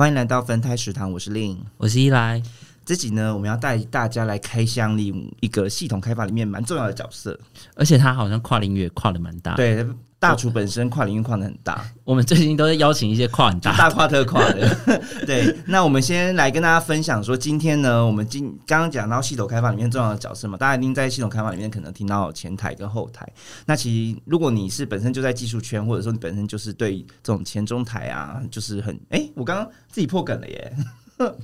[0.00, 2.42] 欢迎来到分胎食堂，我是令，我是依来。
[2.86, 7.38] 这集呢，我们要带大家来开箱另一个系统开发里面蛮重要的角色，
[7.74, 9.54] 而且他好像跨领域跨的蛮大。
[9.56, 9.86] 对，
[10.20, 11.82] 大厨本身跨领域跨的很大。
[12.04, 14.76] 我们最近都在邀请一些跨很大、大跨特跨的。
[15.26, 23.26] 对，那我们先来跟大家分享说，今天呢，我们今刚刚讲到系统开发里面重要的角色嘛，大家一定在系统开发里面可能听到前台跟后台。
[23.64, 30.76] 那其实如果你是本身就在技术圈，或者说你本身就是对这种前中台啊，就是很哎，我刚刚自己破梗了耶。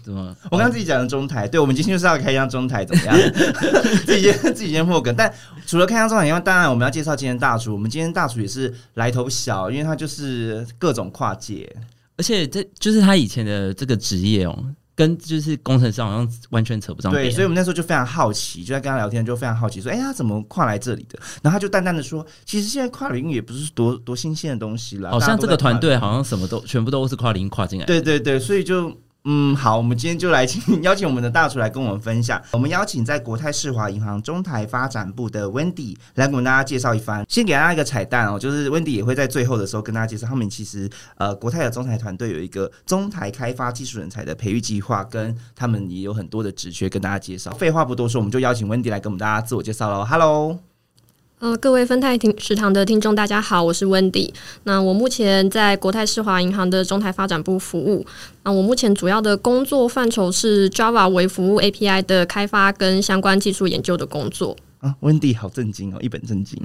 [0.03, 0.37] 怎么？
[0.51, 3.17] 我刚刚自己讲的中台，对，我们今天就是要开箱中台，怎么样？
[4.07, 5.15] 自己先自己先破梗。
[5.17, 5.33] 但
[5.67, 7.73] 除了开箱中台以外，当然我们要介绍今天大厨。
[7.73, 11.71] 我们今天大厨也是来头小，因为他就是各种跨界，
[12.17, 28.97] 而且这就是他以前的这个职业哦，跟就是工程师好像完全扯不上对，所以我们那时候就非常好奇，就在跟他聊天就非常好奇，说：“哎他，怎么跨来这里的？”然后他就淡淡的说：“其实现在跨领域也不是多多新鲜的东西了，好像这个团队好像什么都全部都是跨领域跨进来。”对对对，所以就。
[29.29, 32.41] 嗯，好，我们今天就来请邀请我们的大厨来跟我们分享。
[32.53, 37.27] 我们邀请在国泰世华银行中台发展部的 Wendy 来给我们大家介绍一番。
[37.29, 47.51] 先给大家一个彩蛋哦，就是 Wendy 也会在最后的时候跟大家介绍，他们其实呃国泰的中台团队有一个中台开发技术人才的培育计划，跟他们也有很多的职缺跟大家介绍。
[47.55, 50.05] 废话不多说，我们就邀请 Wendy 来跟我们大家自我介绍喽。
[50.05, 50.76] Hello。
[51.39, 54.33] 呃，各位分泰听食堂的听众，大家好，我是 Wendy。
[54.65, 58.07] 那我目前在国泰世华银行的中台发展部服务。
[58.43, 64.57] 那我目前主要的工作范畴是 Java 为服务 API 的开发跟相关技术研究的工作。
[64.79, 66.61] 啊，温迪好震惊哦，一本正经。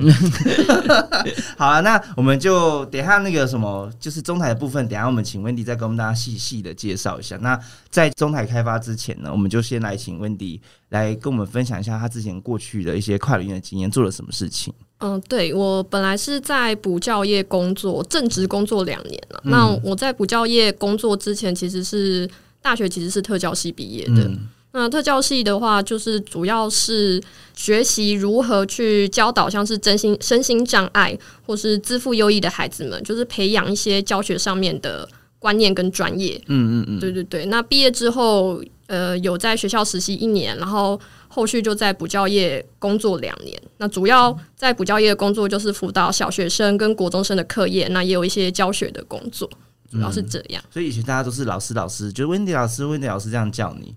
[1.57, 7.37] 好了，那我们就等下那个什么，就是中台的部分，等下我们请温迪再跟我们大家细细的介绍一下。
[7.37, 14.73] 那在中台开发之前呢，我们就先来请温迪来跟我们分享一下他之前过去的一些跨领域的经验，做了什么事情。
[14.99, 19.41] 嗯，对我本来是在补教业工作，正职工作两年了。
[19.45, 22.29] 那我在补教业工作之前，其实是
[22.61, 24.29] 大学其实是特教系毕业的。
[24.73, 27.21] 那特教系的话，就是主要是
[27.53, 35.07] 学习如何去教导像是真心身心障碍或是自负优异的孩子们，就是培养一些教学上面的
[35.39, 36.41] 观念跟专业。
[36.47, 37.45] 嗯嗯嗯，对对对。
[37.47, 43.61] 那毕业之后，呃，有在学校实习一年，然后后续就在补教业工作两年。
[43.75, 49.49] 那主要在补教业的工作就是辅导小学生跟国中生的课业，那也有一些教学的工作，
[49.91, 50.63] 主要是这样。
[50.71, 53.93] 所以以前大家都是老师，老师就是温迪老师，温迪老师这样叫你。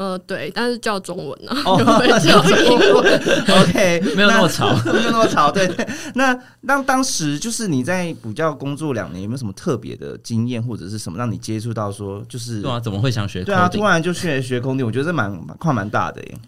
[0.00, 1.76] 呃，对，但是叫中文呢，哦，
[2.24, 3.20] 叫中文，
[3.60, 5.68] OK， 没有那么吵，没有那么吵，对。
[6.14, 6.32] 那
[6.66, 13.44] 当当时就是你在补教工作两年，有没有什么特别的经验或者是什么让你接触到说，就是对啊，怎么会想学？
[13.44, 16.38] 对啊，突然就学学空地，我觉得这蛮跨蛮大的耶。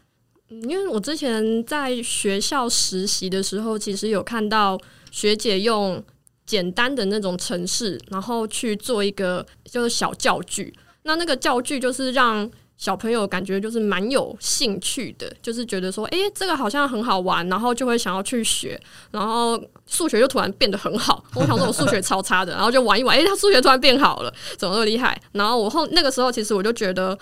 [0.48, 4.80] 因为我之前在学校实习的时候，其实有看到
[5.10, 6.02] 学姐用
[6.46, 12.50] 简单的那种程式，然后去做一个就是小教具，那那个教具就是让。
[12.82, 18.76] 小朋友感觉就是蛮有兴趣的，就是觉得说，哎，这个好像很好玩，然后就会想要去学，
[19.12, 19.56] 然后
[19.86, 21.24] 数学就突然变得很好。
[21.36, 25.16] 我想说，我数学超差的，然后就玩一玩，哎，他数学突然变好了，怎么那么厉害？
[25.30, 27.16] 然后我后那个时候，其实我就觉得，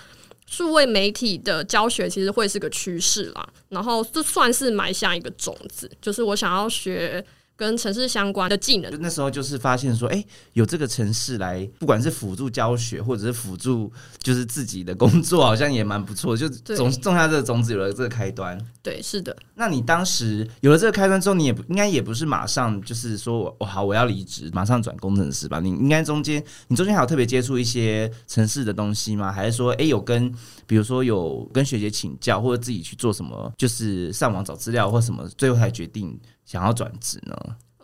[0.46, 3.46] 数位媒体的教学其实会是个趋势啦。
[3.68, 7.22] 然后这算是埋下一个种子，就是我想要学。
[7.60, 16.34] 跟城市相关的技能，那时候就是发现说，哎，有这个城市来，不管是辅助教学，或者是辅助就是自己的工作，好像也蛮不错。
[16.34, 18.58] 就种种下这个种子，有了这个开端。
[18.82, 19.36] 对，是的。
[19.54, 25.60] 那你当时有了这个开端之后，你也不应该也不是马上就是说，我好我要离职，马上转工程师吧？
[25.60, 29.30] 你应该中间，你中间还有特别接触一些城市的东西吗？
[29.30, 30.34] 还是说，哎，有跟
[30.66, 36.18] 比如说有跟学姐请教，或者自己去做什么，就是上网找资料或什么，最后才决定。
[36.44, 37.36] 想要转职呢？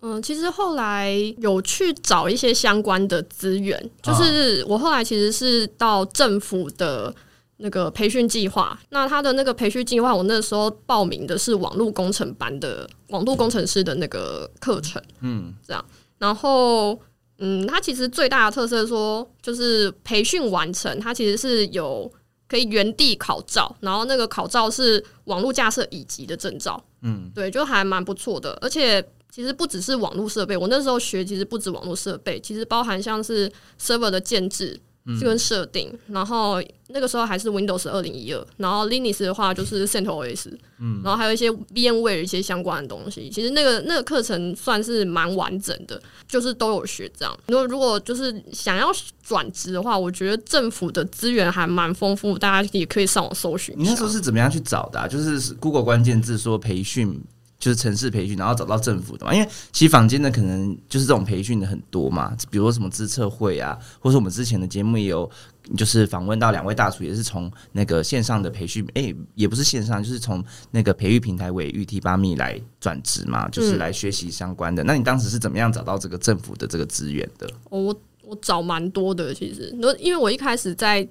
[0.03, 7.13] 嗯，其实后来有去找一些相关的资源，就是我后来其实是到政府的
[7.57, 8.79] 那个培训计划。
[8.91, 15.03] 那他的那个培训计划，我那时候报名的是网络工程班的网络工程师的那个课程。
[15.23, 15.85] 嗯，这样。
[16.19, 16.97] 然后，
[17.39, 22.11] 嗯，他其实最大的特色说，就是培训完成，他其实是有
[22.49, 26.83] 可以原地考照，然后那个考照是网络架设乙级的证照。
[27.03, 33.51] 嗯，对，就还蛮不错的，而且其实不只是网络设备，我那时候学其实不止网络设备，其实包含像是
[33.81, 34.81] server 的建制，
[35.21, 43.31] 这跟设定，然后那个时候还是 Windows 二零一二，然后 Linux 的话就是 CentOS，嗯，然后还有一些 VMware 一些相关的东西。
[43.31, 47.39] 其实那个那个课程算是蛮完整的，就是都有学这样。
[47.47, 48.91] 如果如果就是想要
[49.23, 53.75] 转职的话，我觉得政府的资源还蛮丰富，大家也可以上网搜寻。
[53.79, 55.07] 你那时候是怎么样去找的？
[55.09, 57.23] 就是 Google 关键字说培训。
[57.59, 65.29] 就是城市培训，然后找到政府的嘛，因为其实坊间的可能就是这种培训的很多嘛，比如说什么资策会啊，或者我们之前的节目也有，
[65.77, 74.85] 就是访问到两位大厨，也是从那个线上的培训，哎，也不是线上，就是从那个培育平台为玉 T 八密来转职嘛，就是来学习相关的。
[74.85, 77.49] 那你当时是怎么样找到这个政府的这个资源的？
[77.71, 81.09] 我我找蛮多的，其实，因为我一开始在。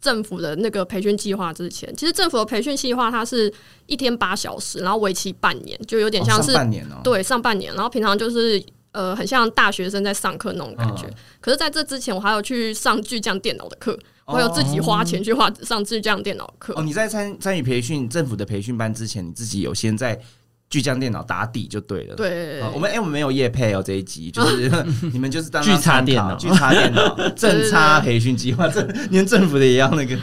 [0.00, 3.52] 政府的那个培训计划之前，其实政府的培训计划它是
[3.86, 8.62] 一天八小时，然后为期半年，就有点像是半年哦，对，上半年，然后平常就是
[8.92, 11.08] 呃，很像大学生在上课那种感觉。
[11.40, 16.74] 可是在这之前，我还有去上巨匠电脑的课，我有自己花钱去花上巨匠电脑课。
[16.76, 20.20] 哦，你在参参与培训政府的培训班之前，你自己有先在。
[20.70, 22.14] 巨匠电脑打底就对了。
[22.14, 24.70] 对，我们哎，我们没有夜配哦，这一集 就是
[25.12, 30.16] 你们就是当巨差电脑，巨差电脑 正差培训计划，这连政府的也要那个。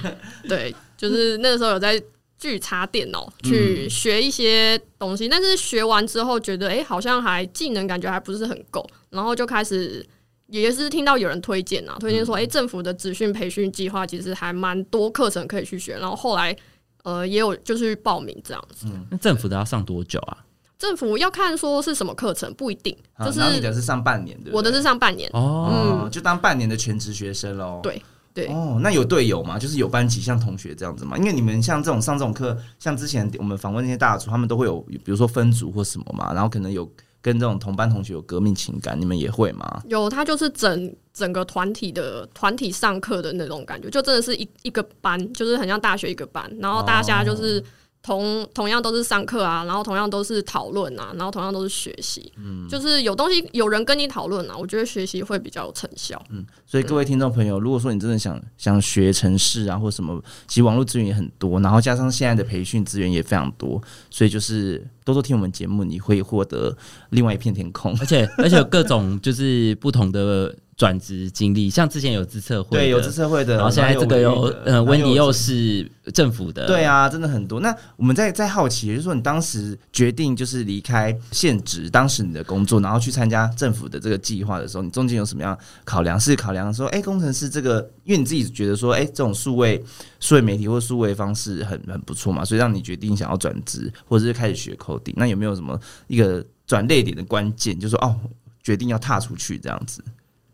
[0.47, 2.00] 对，就是那个时候有在
[2.38, 10.06] 巨差电脑去学一些东西，但是学完之后觉得哎，好像还技能感觉还不是很够，然后就开始
[10.50, 16.56] 也是听到有人推荐啊，推荐说哎，政府的职训培训计划其实还蛮多课程可以去学，然后后来。
[17.05, 18.87] 呃，也有就是报名这样子。
[19.09, 20.37] 那政府的要上多久啊？
[20.79, 22.97] 政府要看说是什么课程，不一定。
[23.23, 27.79] 就是你的是上半年的，我的是上半年哦，就当半年的全职学生喽。
[27.83, 28.01] 对
[28.33, 29.59] 对哦，那有队友吗？
[29.59, 31.15] 就是有班级像同学这样子嘛？
[31.17, 36.89] 因为你们像这种上这种课，像之前我们访问那些大厨，他们都会有，比如说分组或什么嘛，然后可能有。
[37.25, 39.81] 跟这种同班同学有革命情感，你们也会吗？
[39.88, 47.63] 有，他就是整整个团体的团体上课的那种感觉，就真的是一一个班，就是很像大学一个班，然后大家就是。
[48.05, 56.23] 同同样都是上课啊，然后同样都是讨论啊，然后同样都是学习，嗯，就是有东西有人跟你讨论啊，我觉得学习会比较有成效。
[56.29, 63.81] 嗯，所以各位听众朋友，如果说你真的想想学城市啊，或什么，其实网络资源也很多，然后加上现在的培训资源也非常多，
[64.11, 66.77] 所以就是多多听我们节目，你会获得
[67.09, 70.55] 另外一片天空，而且而且有各种就是不同的。
[70.77, 77.62] 转职经历，像之前有资策会，对，有资策会的，然后现在这个有，呃，温迪又是政府的，对啊，真的很多。
[77.62, 86.19] 那我们在在好奇，就是说你当时决定就是离开现职，当时你的工作，然后去参加政府的这个计划的时候，你中间有什么样考量？
[86.19, 89.81] 是考量说，哎，工程师这个，因为你自己觉得说，哎，这种数位
[90.19, 95.13] 数位媒体或数位方式很很不错嘛，所以让你决定想要转职，或者是开始学 coding。
[95.16, 97.80] 那有没有什么一个转捩点的关键？
[97.80, 98.13] 就说哦，
[98.62, 100.04] 决定要踏出去这样子。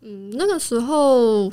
[0.02, 1.50] 嗯，那个时候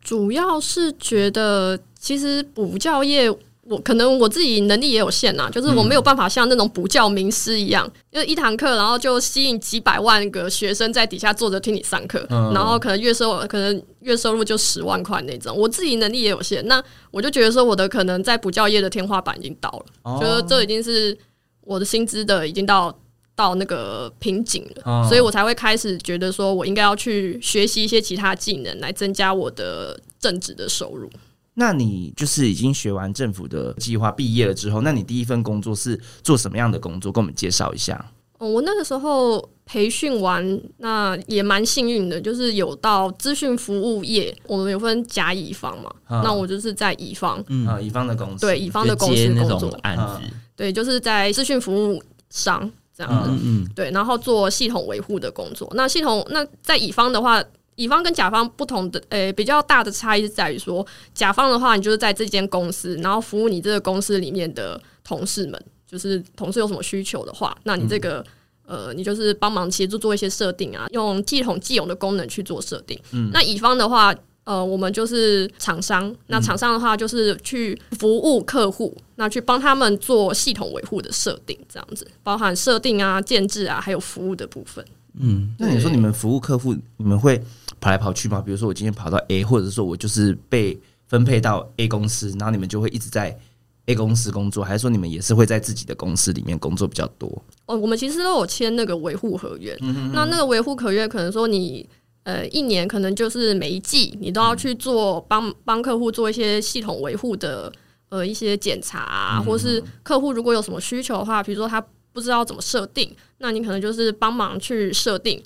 [0.00, 3.28] 主要是觉得，其实补教业，
[3.62, 12.24] 我可能我自己能力也有限呐，就是我没有办法像那种补教名师一样，因为一堂课，然后就吸引几百万个学生在底下坐着听你上课，
[12.54, 15.54] 然后可能月收可能月收入就十万块那种。
[15.54, 21.18] 我自己能力也有限，那我就觉得说，我的可能在补教业的天花板已经到了，觉得这已经是
[21.62, 22.96] 我的薪资的已经到。
[23.38, 31.08] 到那个瓶颈了，所以我才会开始觉得说，我应该要去学习一些其他技能，来增加我的正职的收入。
[31.54, 37.12] 那你就是已经学完政府的计划毕业了之后，那你第一份工作是做什么样的工作？
[37.12, 38.04] 跟我们介绍一下。
[38.38, 44.36] 哦，我那个时候培训完，那也蛮幸运的，就是有到资讯服务业。
[44.48, 52.68] 我们有分甲乙方嘛，那我就是在乙方，啊，乙方的公司，对，乙方的公司工作案子，对，就是在资讯服务商。
[52.98, 55.70] 这样子，嗯，对，然后做系统维护的工作。
[55.74, 57.40] 那系统那在乙方的话，
[57.76, 68.24] 乙方跟甲方不同的，诶，比较大的差异是在于说，甲方的话，你就是在这间公司，然后服务你这个公司里面的同事们，就是同事有什么需求的话，那你这个，
[68.66, 72.98] 呃，你就是帮忙协助做一些设定啊，用系统既有的功能去做设定。
[73.12, 74.12] 嗯，那乙方的话。
[74.48, 84.82] 呃，我们就是厂商，那厂商的话就是去服务客户，那去帮他们做系统维护的设定，这样子，包含设定啊、建制啊，还有服务的部分。
[85.20, 87.38] 嗯，那你说你们服务客户，你们会
[87.78, 88.40] 跑来跑去吗？
[88.40, 93.38] 比如说我今天跑到 A，或者说我就是被分配到 A 公司，然后你们就会一直在
[93.84, 97.28] A 公司工作，还是说你们也是会在自己的公司里面工作比较多？
[97.66, 99.76] 哦，我们其实都有签那个维护合约，
[100.14, 101.86] 那那个维护合约可能说你。
[102.28, 107.72] 呃，一年可能就是每一季，你都要去做帮帮客户做一些系统维护的
[108.10, 111.82] 呃一些检查啊，或是客户如果有什么需求的话，比如说他
[112.12, 115.42] 不知道怎么设定，那你可能就是帮忙去设定，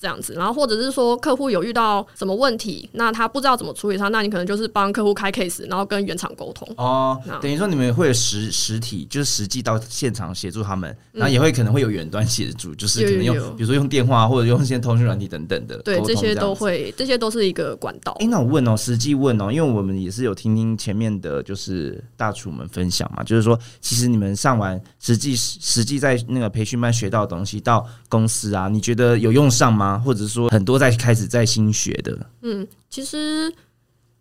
[0.00, 6.66] 这样子，然后或者是说客户有遇到什么问题，那他不知道怎么处理他，那你可能就是帮客户开 case，然后跟原厂沟通。
[6.76, 16.38] 哦，等于说你们会有实实体，就是实际到现场协助他们，嗯然后也会可能会有远端协助，就是可能用比如说用电话或者用一些通讯软体等等的对，这些。
[16.38, 18.26] 都会，这些都是一个管道哎、。
[18.26, 29.98] 那我问哦，实际问哦，因为我们也是有听听前面的，就是大厨们分享嘛，就是说，其实你们上完实际实际在那个培训班学到的东西，到公司啊，你觉得有用上吗？
[30.04, 33.50] 或者说很多在开始在新学的，嗯其实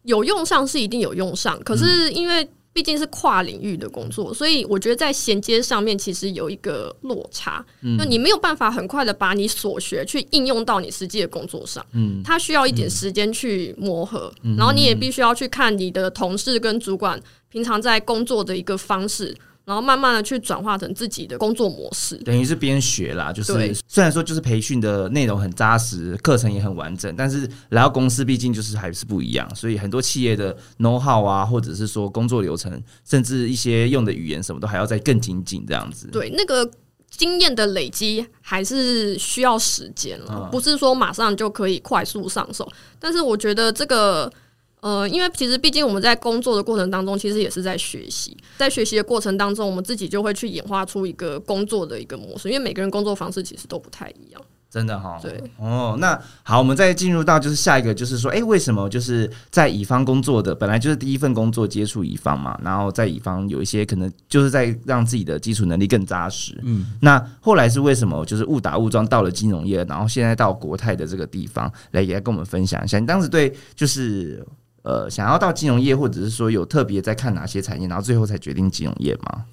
[0.03, 1.77] 有用上是一定有用上，可嗯。
[1.77, 7.97] 是因为毕竟是跨领域的工作，所以我觉得在衔接上面其实有一个落差，嗯。
[7.97, 19.35] 就你没有办法很快的把你所学去应用到你实际的工作上，嗯，它需要一点时间去磨合，然后你也必须要去看你的同事跟主管平常在工作的一个方式。
[19.67, 36.07] 然后慢慢的去转化成自己的工作模式，等于是边学啦，就是虽然说就是培训的内容很扎实，课程也很完整，但是来到公司毕竟就是还是不一样，所以很多企业的 know how 啊，或者是说工作流程，甚至一些用的语言什么都还要再更精进这样子。
[36.13, 36.71] 对那个
[37.09, 42.71] 经验的累积还是需要时间了，嗯不是说马上就可以快速上手。
[42.97, 44.31] 但是我觉得这个。
[44.79, 54.41] 呃，因为其实毕竟我们在工作的过程当中，其实也是在学习，在学习的过程当中，我们自己就会去演化出一个工作的一个模式，因为每个人工作方式其实都不太一样。
[54.69, 74.45] 真的哈，对哦，那好，我们再进入到就是下一个，就是说，哎、为什么就是在乙方工作的，本来就是第一份工作接触乙方嘛，然后在乙方有一些可能就是在让自己的基础能力更扎实，嗯，那后来是为什么就是误打误撞到了金融业，然后现在到国泰的这个地方来，也来跟我们分享一下，你当时对就是。
[74.87, 79.43] 呃，想要到金融业，或者是说有特别在看哪些产业，然后最后才决定金融业吗？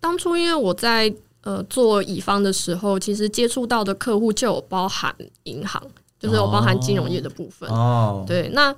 [0.00, 5.80] 当初因为我在呃做乙方的时候，其实接触到的客户就有包含银行，
[6.18, 7.68] 就是有包含金融业的部分。
[7.70, 8.74] 哦，对，那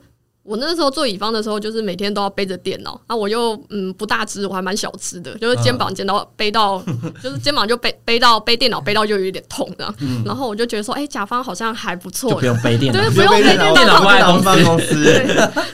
[0.48, 6.82] 我那时候做乙方的时候，就是每天都要背着电脑，那我又嗯不大只，我还蛮小只的，就是肩膀肩到背到，
[7.22, 9.94] 就是肩膀就背背到背电脑背到就有一点痛这样。
[10.24, 15.04] 然后我就觉得说，哎、甲方好像还不错就不，用背电脑 对，不不用背电脑电脑放在公司放公司，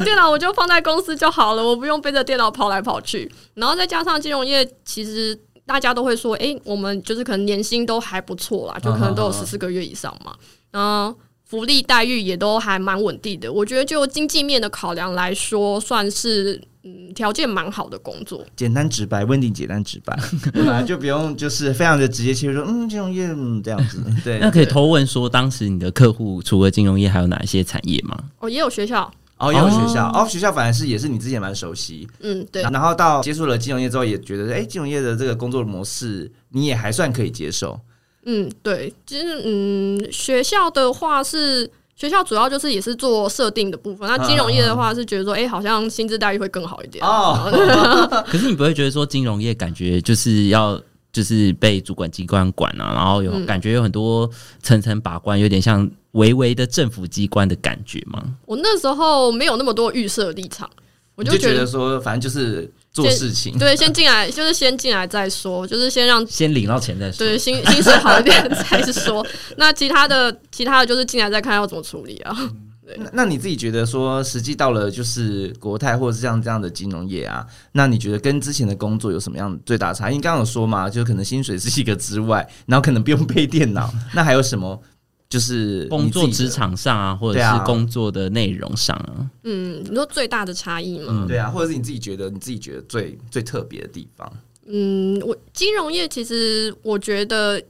[0.04, 3.30] 电脑我就放在公司就好了，我不用背着电脑跑来跑去。
[3.54, 10.34] 然后再加上金融业，其实大家都会说，哎、我们就是可能年薪都还不错啦，就可能都有十四个月以上嘛。
[10.70, 11.16] 然后
[11.54, 13.52] 福利待遇也都还蛮稳定的。
[13.52, 18.44] 我觉得就经济面的考量来说，算是嗯条件蛮好的工作。
[18.56, 20.18] 简单直白，温迪简单直白，
[20.52, 20.82] 对吧？
[20.82, 24.40] 就不用就是非常的直接切入说，嗯，金融业嗯这样子， 对。
[24.40, 28.18] 那可以偷问说，当时你的客户除了金融业，还有哪一些产业吗？
[28.40, 29.08] 哦，也有学校，
[29.38, 37.78] 哦，也有学校，哦，学校反而是也是你之前蛮熟悉，嗯，对，然后到接触了金融业之后，也觉得哎，金融业的这个工作模式你也还算可以接受，
[38.26, 47.04] 嗯，对，其实嗯，学校的话是学校主要就是也是做设定的部分，那金融业的话是觉得说，哎、好像薪资待遇会更好一点。
[47.04, 47.50] 哦，
[48.26, 50.80] 可是你不会觉得说金融业感觉就是要
[51.12, 54.28] 就是被主管机关管啊，然后有、嗯感觉有很多
[54.62, 58.20] 层层把关，有点像微微的政府机关的感觉吗？
[58.46, 60.68] 我那时候没有那么多预设立场，
[61.14, 61.54] 我我就觉。
[61.54, 67.26] 得说，反正就是做事情，对，先进来就是先进来再说，就是先让先领到钱再说。
[67.26, 69.26] 对薪薪水好一点 再说。
[69.56, 72.34] 那其他的其他的就是进来再看要怎么处理啊。
[72.98, 80.12] 那那你自己觉得说，实际到了就是国泰或者是像这样的金融业啊，那你觉得跟之前的工作有什么样最大差异？
[80.12, 84.80] 因为刚刚有说嘛，就可能薪水是一个之外，然后可能不用背电脑，那还有什么？
[85.28, 91.06] 就是工作职场上啊，或者是工作的内容上啊，嗯，你说最大的差异吗？
[91.08, 94.32] 嗯对啊，或者是你自己觉得你自己觉得最最特别的地方？
[94.66, 97.60] 嗯，我金融业其实我觉得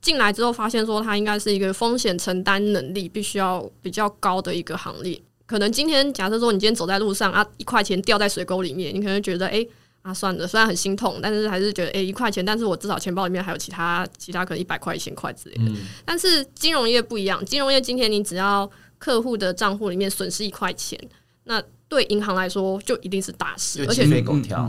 [0.00, 5.20] 进来之后发现说，它应该是一个风险承担能力必须要比较高的一个行业。
[5.46, 9.68] 可能今天假设说你今天走在路上啊，一块钱掉在水沟里面，你可能觉得哎、诶
[10.02, 15.64] 啊算了，虽然很心痛，但是还是觉得哎、诶一块钱，但是我至少钱包里面还有其他其他可能一百块、一千块之类的。
[15.64, 18.68] 嗯，但是金融业不一样，金融业今天你只要
[18.98, 20.98] 客户的账户里面损失一块钱，
[21.44, 24.02] 那对银行来说就一定是大事，而且。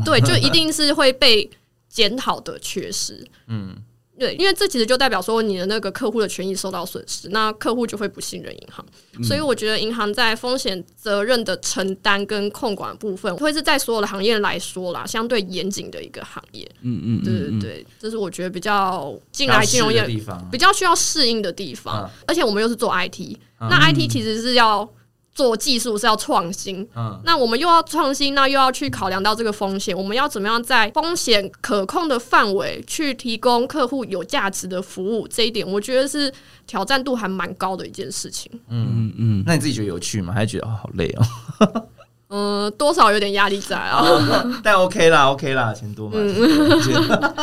[0.03, 1.49] 对，就一定是会被
[1.89, 3.25] 检讨的缺失。
[3.47, 3.75] 嗯，
[4.17, 8.85] 对，因为这其实就代表说你的那个客户的权益受到损失，那客户就会不信任银行。
[9.23, 16.69] 所以我觉得银行在风险责任的承担跟控管部分，会是在所有的行业来说啦，相对严谨的一个行业。
[16.81, 22.03] 嗯嗯对嗯对对，这是我觉得比较进来金融业地方，比较需要适应的地方。
[22.03, 24.87] 嗯而且我们又是做 IT，、那 IT 其实是要
[25.33, 35.27] 做技术是要创新，嗯，那我们又要创新，那又要去考量到这个风险，我们要怎么样在风险可控的范围去提供客户有价值的服务？
[35.27, 36.31] 这一点我觉得是
[36.67, 38.51] 挑战度还蛮高的一件事情。
[38.69, 40.33] 嗯嗯，那你自己觉得有趣吗？
[40.33, 41.87] 还是觉得哦好累哦？
[42.35, 44.03] 嗯、多少有点压力在啊。
[44.63, 46.17] 但 OK 啦，OK 啦，钱多嘛。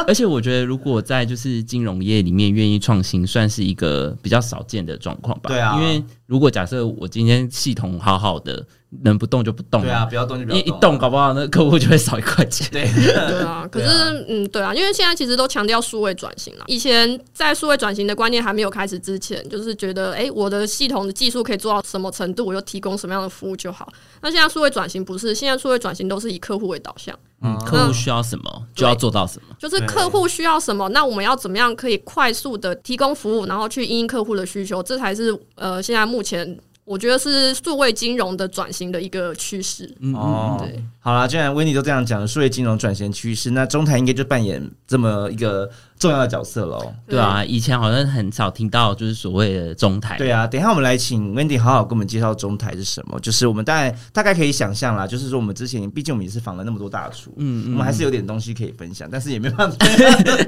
[0.07, 5.49] 而且我觉得如果在就是金融业里面愿意创新，算是一个比较少见的状况吧。
[5.49, 8.67] 对啊因为如果假设我今天系统好好的，
[9.05, 12.69] 能不动就不动嘛，对啊，不要动就不要一一动，搞不好那客户就会少一块钱。
[12.73, 16.65] 对，对啊， 可是啊嗯，对啊，因为现在其实都强调数位转型了。
[16.67, 23.89] 以前在数位转型的观念还没有开始之前，就是觉得，哎、我的系统的技术可以做到什么程度，我就提供什么样的服务就好。
[24.23, 29.55] 那现在数位转型不是，现在数位转型都是以客户为导向，嗯，客户需要什么就要做到什么。
[29.59, 36.59] 就是客户需要什么，那我们要怎么样可以快速的提供服务，然后去因应客户的需求，这才是呃现在目前
[36.91, 39.89] 我觉得是数位金融的转型的一个趋势。
[40.01, 45.71] 嗯哦嗯，对，好啦，既然温妮都这样讲了，数位金融转型趋势，那中台应该就扮演这么一个
[46.01, 46.93] 重要的角色喽。
[47.07, 50.17] 对啊，以前好像很少听到就是所谓的中台。
[50.17, 53.21] 对啊，等一下我们来请 Wendy 好好跟我们介绍中台是什么。
[53.21, 59.77] 就是我们大概大概可以想象啦，就是说我们之前毕竟我们也是访了那么多大厨，嗯，嗯我们还是有点东西可以分享，但是也没办法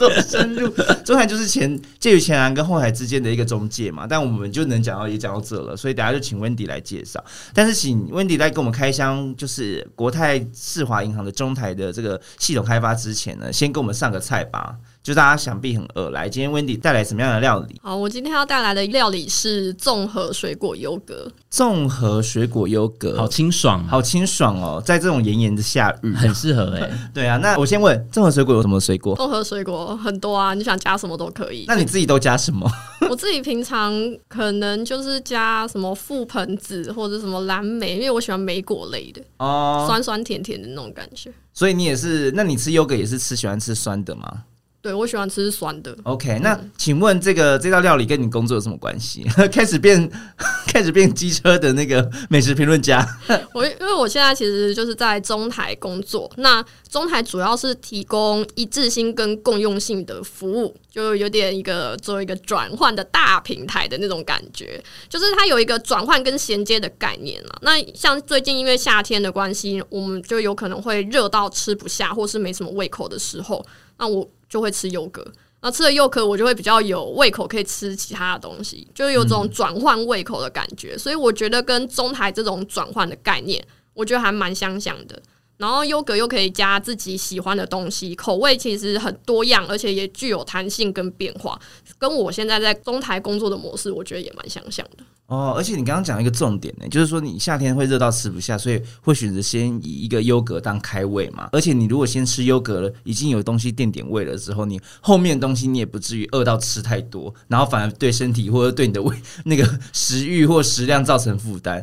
[0.00, 0.68] 那么深入。
[1.04, 7.22] 中台就是前介于前栏跟后台之间的一个中介嘛，但我们就能讲到也讲到这了，所以大家就请 Wendy 来介绍。
[7.52, 14.74] 但是请 Wendy 来给我们开箱，就是国泰世华银行的中台的这个系统开发之前呢，先给我们上个菜吧。
[15.02, 17.80] 就大家想必很饿，来，今天 Wendy 带来什么样的料理？
[17.82, 21.28] 好，我今天要带来的料理是综合水果优格。
[21.50, 26.88] 综合水果优格，好清爽，好清爽哦，在这种炎炎的夏日，很适合哎。
[27.12, 27.36] 对啊。
[27.38, 29.16] 那我先问，综合水果有什么水果？
[29.16, 31.64] 综合水果很多啊，你想加什么都可以。
[31.66, 32.70] 那你自己都加什么？
[33.10, 33.92] 我自己平常
[34.28, 41.32] 可能就是加什么覆盆子或者什么蓝莓，因为我喜欢莓果类的，哦，酸酸甜甜的那种感觉。
[41.52, 44.44] 所以你也是，那你吃优格也是吃喜欢吃酸的吗
[44.82, 45.96] 对我喜欢吃酸的。
[46.02, 49.24] ？OK，那请问这个这道料理跟你工作有什么关系？
[49.52, 50.10] 开始变
[50.66, 53.06] 开始变机车的那个美食评论家，
[53.54, 67.58] 我因为我现在其实就是在中台工作，那中台主要是提供一致性跟共用性的服务，就有点一个做一个转换的大平台的那种感觉，就是它有一个转换跟衔接的概念啊。
[67.62, 73.64] 那像最近因为夏天的关系，我们就有可能会热到吃不下，或是没什么胃口的时候，
[73.98, 75.26] 那我就会吃优格。
[75.62, 80.98] 那吃了优格，我就会比较有胃口，可以吃其他的东西，就有种转换胃口的感觉。
[80.98, 85.22] 所以我觉得跟中台这种转换的概念，我觉得还蛮相像的。
[85.56, 91.58] 然后优格又可以加自己喜欢的东西，口味其实很多样，而且也具有弹性跟变化，
[91.96, 95.04] 跟我现在在中台工作的模式，我觉得也蛮相像的。
[95.32, 101.48] 哦，而且你刚刚讲一个重点呢，就是说你夏天会热到吃不下，所以会选择先以一个优格当开胃嘛。
[101.52, 111.82] 而且你如果先吃优格了，已经有东西垫点胃了之后，你后面的东西你也不至于饿到吃太多，然后反而对身体或者对你的胃那个食欲或食量造成负担。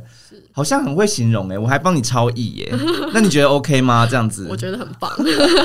[0.52, 2.74] 好像很会形容哎，我还帮你超译耶。
[3.14, 4.06] 那你觉得 OK 吗？
[4.06, 4.46] 这样子？
[4.50, 5.10] 我觉得很棒。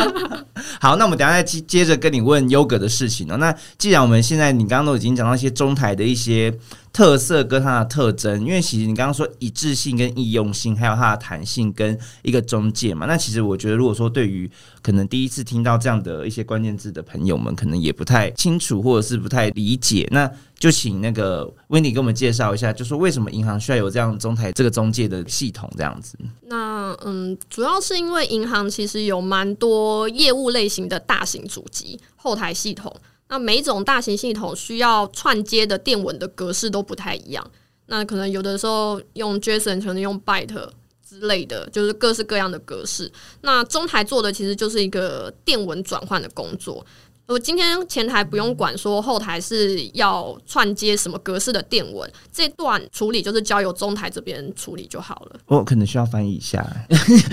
[0.81, 3.37] 好，那我们等一下再接接着跟你问优格的事情哦。
[3.37, 6.55] 那既然我们现在你刚刚都已经讲到一些中台的一些
[6.95, 13.05] 特色跟它的特征，因为其实你刚刚说一致性跟易用性，还有它的弹性跟一个中介嘛。
[13.05, 14.49] 那其实我觉得，如果说对于
[14.81, 26.17] 可能第一次听到这样的一些关键字的朋友们，可能也不太清楚或者是不太理解，那就请那个温迪给我们介绍一下，就说为什么银行需要有这样中台这个中介的系统这样子。
[26.47, 32.95] 那嗯，主要是因为银行其实有蛮多业务类型的大型主机后台系统，
[33.29, 37.51] 那每种大型系统需要串接的电文的格式都不太一样。
[37.87, 40.71] 那可能有的时候用 JSON，可能用 Byte
[41.07, 43.11] 之类的，就是各式各样的格式。
[43.43, 46.85] 那中台做的其实就是一个电文转换的工作。
[47.27, 55.41] 我今天前台不用管说后台是要串接什么格式的电文，这段处理就是交由中台这边处理就好了。
[55.47, 56.65] 我可能需要翻译一下。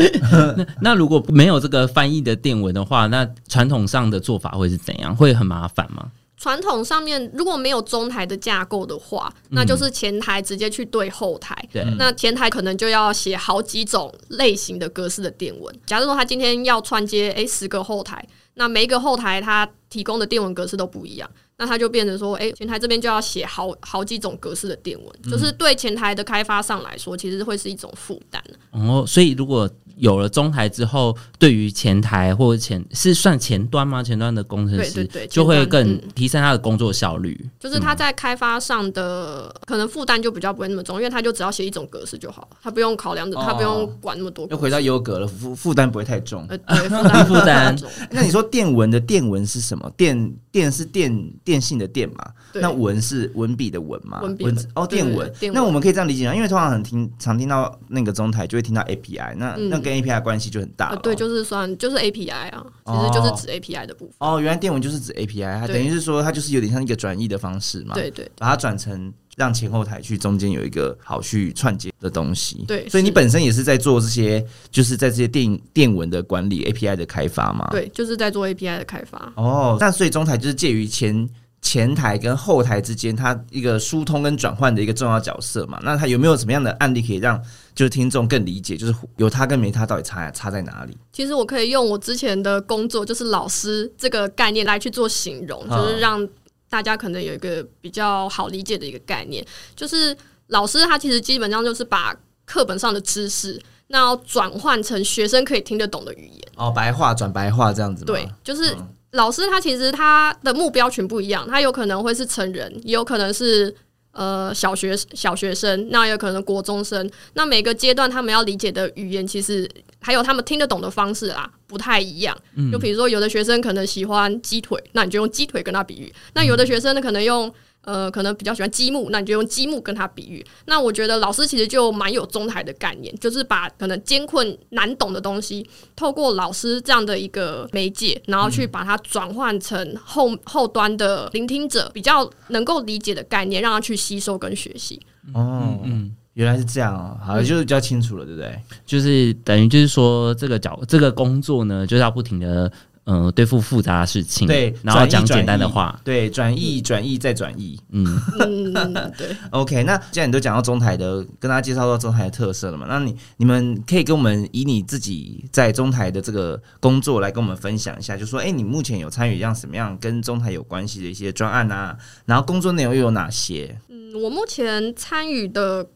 [0.81, 5.13] 那如果没有这个翻译的电文的话，那传统上的做法会是怎样？
[5.13, 6.11] 会很麻烦吗？
[6.37, 11.55] 传统上面如果没有中台的架构的话，那就是前台直接去对后台。
[11.71, 15.75] 对，那前台可能就要写好几种类型的格式的电文。
[15.85, 28.43] 假如说他今天要串接诶十个后台，那每一个后台它提供的电文格式都不一样，那它就变成说，诶前台这边就要写好好几种格式的电文，就是对前台的开发商来说，其实会是一种负担。
[28.71, 29.69] 哦，所以如果
[30.01, 34.01] 有了中台之后，对于前台或者前是算前端吗？
[34.01, 37.39] 前端的工程师对对对就会更嗯提升他的工作效率。
[37.59, 44.47] 就是他在开发上的可能负担就比较不会那么重，因为他就只要写一种格式就好，他不用考量的，他不用管那么多。
[44.49, 46.47] 又回到优格了，负负担不会太重。
[46.49, 47.75] 呃，对，负担 负担。
[48.09, 49.87] 那你说电文的电文是什么？
[49.95, 52.25] 电电是电电信的电嘛？
[52.55, 54.19] 那文是文笔的文嘛？
[54.39, 55.31] 文哦，电文。
[55.39, 56.33] 电文那我们可以这样理解啊？
[56.33, 60.95] 因为通常很听常听到那个中台就会听到 API，那、嗯那跟 API 关系就很大了。
[60.95, 64.15] 呃，对，就是算就是 API 啊，其哦实就是指 API 的部分。
[64.19, 67.93] 哦，原来电文就是指 API，它等于是说它就是有点像一个转译的方式嘛。
[67.93, 72.63] 对对把它转成让前后台去中间有一个好去串接的东西。
[72.67, 77.67] 对所以你本身也是在做这些，就是在这些电电文的管理 API 的开发嘛。。
[77.71, 79.31] 对，就是在做 API 的开发。
[79.35, 81.27] 哦，那所以中台就是介于前
[81.61, 85.79] 前台跟后台之间，它一个疏通跟转换的一个重要角色嘛。
[85.83, 87.39] 那它有没有什么样的案例可以让
[87.75, 90.97] 就是听众更理解，就是有它跟没它到底差差在哪里？
[91.13, 96.27] 其实我可以用我之前的工作，就是老师这个概念来去做形容，嗯就是让
[96.69, 99.45] 大家可能有一个比较好理解的一个概念。
[99.75, 106.41] 就是老师他其实基本上就是把课本上的知识，那要转换成学生可以听得懂的语言。
[106.55, 108.07] 哦，白话转白话这样子吗？
[108.07, 113.73] 对，就是嗯老师他其实他的目标群不一样，他有可能会是成人，也有可能是
[114.13, 117.09] 呃小学小学生，那也有可能国中生。
[117.33, 119.69] 那每个阶段他们要理解的语言，其实
[119.99, 122.37] 还有他们听得懂的方式啦，不太一样。
[122.71, 127.53] 就比如说，有的学生可能喜欢鸡腿，那你就用鸡腿跟他比喻；那有的学生呢，可能用。
[127.83, 130.45] 呃，可能比较喜欢积木，那你就用积木跟他比喻。
[130.65, 145.01] 那我觉得老师其实就蛮有中台的概念，就是把可能艰困难懂的东西，透过老师这样的一个媒介，然后去把它转换成后后端的聆听者比较能够理解的概念，让他去吸收跟学习。
[145.33, 148.59] 哦，嗯，原来是这样哦，好，就是比较清楚了，对不对？
[148.85, 152.71] 就是等于就是说这个角这个工作呢，就是要不停的
[153.03, 157.79] 呃对付复杂的事情，对然后讲简单的话，对，转译、转译再转译。
[157.89, 158.05] 嗯，
[158.39, 158.73] 嗯，
[159.17, 159.35] 对。
[159.51, 173.77] OK，那既然你都讲到中台的，跟大家介绍到中台的特色了嘛，那你你们可以跟我们以你自己在中台的这个工作来跟我们分享一下，就说，哎、你目前有参与一样什么样跟中台有关系的一些专案啊，然后工作内容又有哪些？
[173.89, 175.87] 嗯，我目前参与的，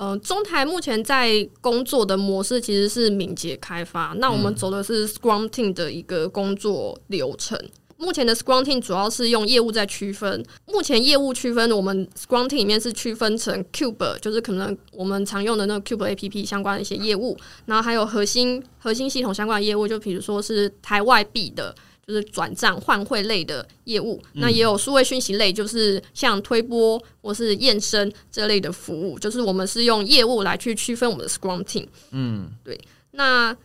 [0.00, 4.14] 呃，中台目前在工作的模式其实是敏捷开发。
[4.16, 7.60] 那我们走的是 Scrum Team 的一个工作流程。
[7.98, 10.42] 目前的 Scrum Team 主要是用业务在区分。
[10.64, 17.36] 目前业务区分，我们 Scrum Team 里面是区分成 Cube，就是可能我们常用的那个 Cube APP 相关的一些业务，
[17.66, 21.74] 然后还有核心核心系统相关的业务，就比如说是台外币的。
[22.10, 31.86] 就是转账换汇类的业务，那也有数位讯息类，就是像推播或是验身这类的服务，就是我们是用业务来去区分我们的 Scrum Team。
[32.10, 32.80] 嗯，对
[33.12, 33.56] 那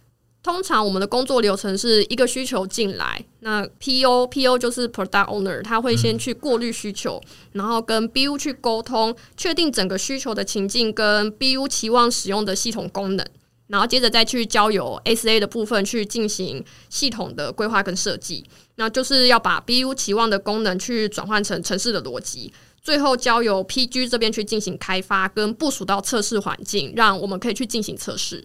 [0.43, 7.19] 通常我们的工作流程是一个需求进来，那 PO PO 就是 Product Owner，他会先去过滤需求，
[7.53, 13.25] 然后跟 BU 去沟通，确定整个需求的情境跟 BU 期望使用的系统功能。
[13.67, 28.43] 然后接着再去交由 SA 的部分去进行系统的规划跟设计，那就是要把 BU 期望的功能去转换成城市的逻辑，最后交由 PG 这边去进行开发跟部署到测试环境，让我们可以去进行测试。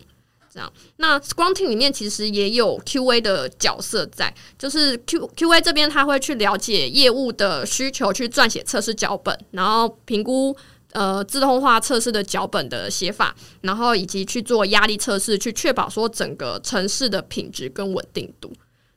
[0.53, 10.57] 这样，那 Scrum Team 里面其实也有 QA 的角色在，就是 Q QA 这边他会去了解业务的需求，去撰写测试脚本，然后评估
[10.93, 18.53] 呃自动化测试的脚本的写法，然后以及去做压力测试，去确保说整个城市的品质跟稳定度。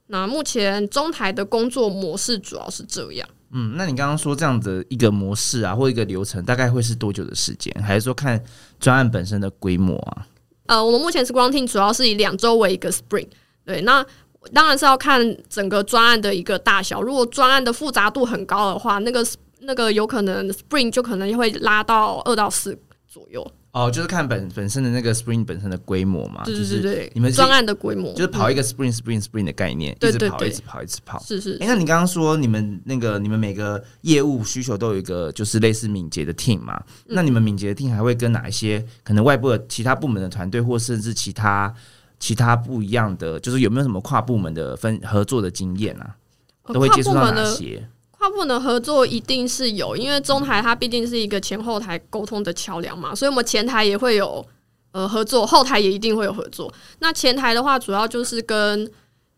[0.08, 3.27] 那目前中台的工作模式主要是这样。
[3.51, 7.73] 嗯，那你刚刚说这样的一个模式啊，或一个流程，大概会是多久的时间？
[7.84, 8.43] 还是说看
[8.79, 10.27] 专案本身的规模啊？
[10.65, 13.27] 呃，我们目前 Scrum Team 主要是以两周为一个 Spring
[13.65, 14.06] 对，那
[14.53, 17.01] 当然是要看整个专案的一个大小。
[17.01, 19.25] 如果专案的复杂度很高的话，那个
[19.65, 23.45] 那个有可能 spring 就可能会拉到二到四左右。
[23.71, 31.19] 哦，就是看本本身的那个 Spring 本身的规模嘛，对就是对你们是专案的规模就是跑一个 Spring Spring Spring 的概念，一直跑，一直跑，一直跑。
[31.23, 36.80] 是是哎、那你刚刚说你们那个你们每个业务需求都有一个就是类似敏捷的 team 嘛？
[37.08, 41.73] 嗯那你们敏捷的 team 还会跟哪一些可能外部的其他部门的团队，或甚至其他
[42.19, 46.15] 其他不一样的，就是有没有什么跨部门的分合作的经验啊？
[46.65, 47.89] 呃都会接触到哪些？
[48.23, 54.45] 跨部门的合作一定是有，因为中台它毕竟是一个前后台沟通的桥梁嘛，所以我们前台也会有
[54.93, 56.73] 呃合作，后台也一定会有合作。
[56.99, 58.89] 那前台的话，主要就是跟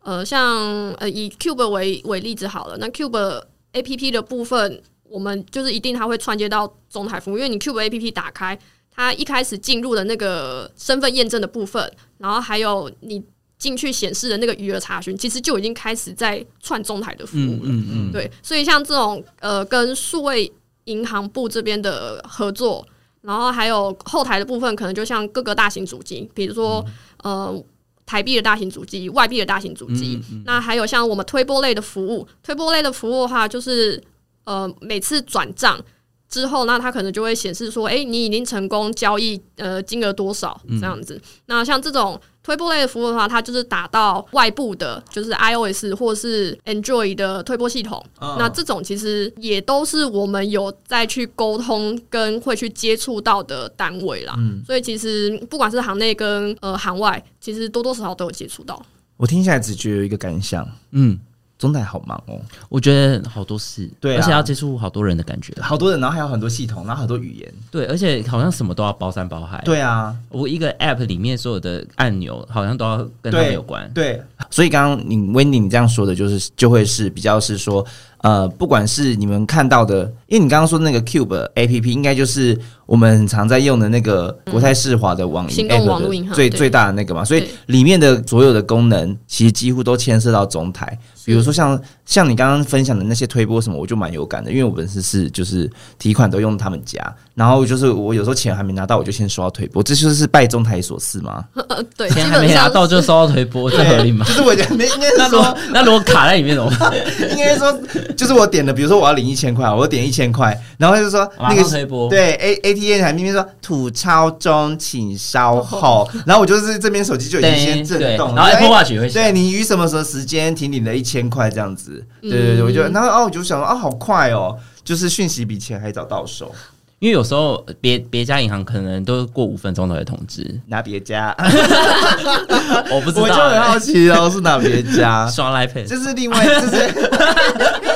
[0.04, 3.42] 呃像呃以 Cube 为为例子好了，那 Cube
[3.74, 8.56] APP 的部分，我们就是一定它会串接到中台服务，因为你 Cube APP 打开。
[8.98, 13.22] 它一开始进入的那个身份验证的部分，然后还有你
[13.58, 17.70] 进去显示的那个余额查询，其实就已经开始在串中台的服务了。
[17.70, 20.52] 嗯嗯，对，所以像这种呃，跟数位
[20.86, 22.86] 银行部这边的合作，
[23.22, 26.86] 然后还有后台的部分，可能就像各个大型主机，比如说、
[27.24, 27.64] 呃。
[28.08, 34.00] 台币的大型主机、外币的大型主机，那还有像我们推波类的服务，推波类的服务的话，就是
[34.44, 35.84] 呃每次转账
[36.30, 41.20] 之后，那它可能就会显示说，哎、你已经成功交易，呃，金额多少这样子。
[41.48, 48.06] 那像这种推波类的服务的话，它就是打到外部的，就是 iOS 或是 Android 的推波系统。
[48.22, 54.36] 嗯那这种其实也都是我们有再去沟通跟会去接触到的单位啦。
[54.38, 58.80] 嗯所以其实不管是行内跟呃行外，其实多多少少都有接触到。
[59.18, 61.18] 我听起来只觉得有一个感想，嗯，
[61.58, 67.54] 中台好忙哦，我觉得好多事，对啊而且要接触好多人的感觉，好多人，然后还有很多系统，然后很多语言。
[67.72, 73.90] 对，而且好像什么都要包山包海。，对啊，我一个 app 里面所有的按钮好像都要跟他们有关。
[73.94, 77.86] 对，所以刚刚你 Wendy 你这样说的，就是就会是比较是说，
[78.20, 97.00] 呃，不管是你们看到的，因为你刚刚说那个 Cube A P P，应该就是我们很常在用的那个国泰世华的网银 App 最最大的那个嘛，所以里面的所有的功能其实几乎都牵涉到中台，比如说像像你刚刚分享的那些推波什么，我就蛮有感的，因为我本身是就是提款都用他们家，
[97.36, 101.44] 然后就是我有时候钱还没拿到，我就先刷推波，这就是拜中台所赐吗？
[101.70, 104.34] 呃，对，钱还没拿到就收到推波，这合理吗就？
[104.36, 106.94] 是我觉得没应该是说那如果那如果卡在里面怎么办？
[107.32, 107.72] 应该说，
[108.16, 111.64] 就是我点的，比如说我要领一千块，我点一千块，然后他就说那马个
[112.10, 126.54] 对 A A T M 还明明说吐超中，请稍后，然后我就是这边手机就已经先震对，动，然后就 Apple 哎 Watch 也会对你于什么时候时间停领了一千块这样子，对对对，嗯我就然后哦，我就想说哦，好快哦，就是讯息比钱还早到手，
[127.00, 131.36] 因为有时候别别家银行可能都过五分钟才会通知，拿别家，
[132.92, 135.28] 我不知道，我就很好奇哦，是哪别家？
[135.32, 137.10] 刷 Line Pay，这是另外，这是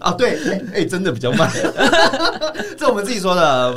[0.00, 1.50] 哦，对，哎、哎真的比较慢，
[2.78, 3.74] 这我们自己说的，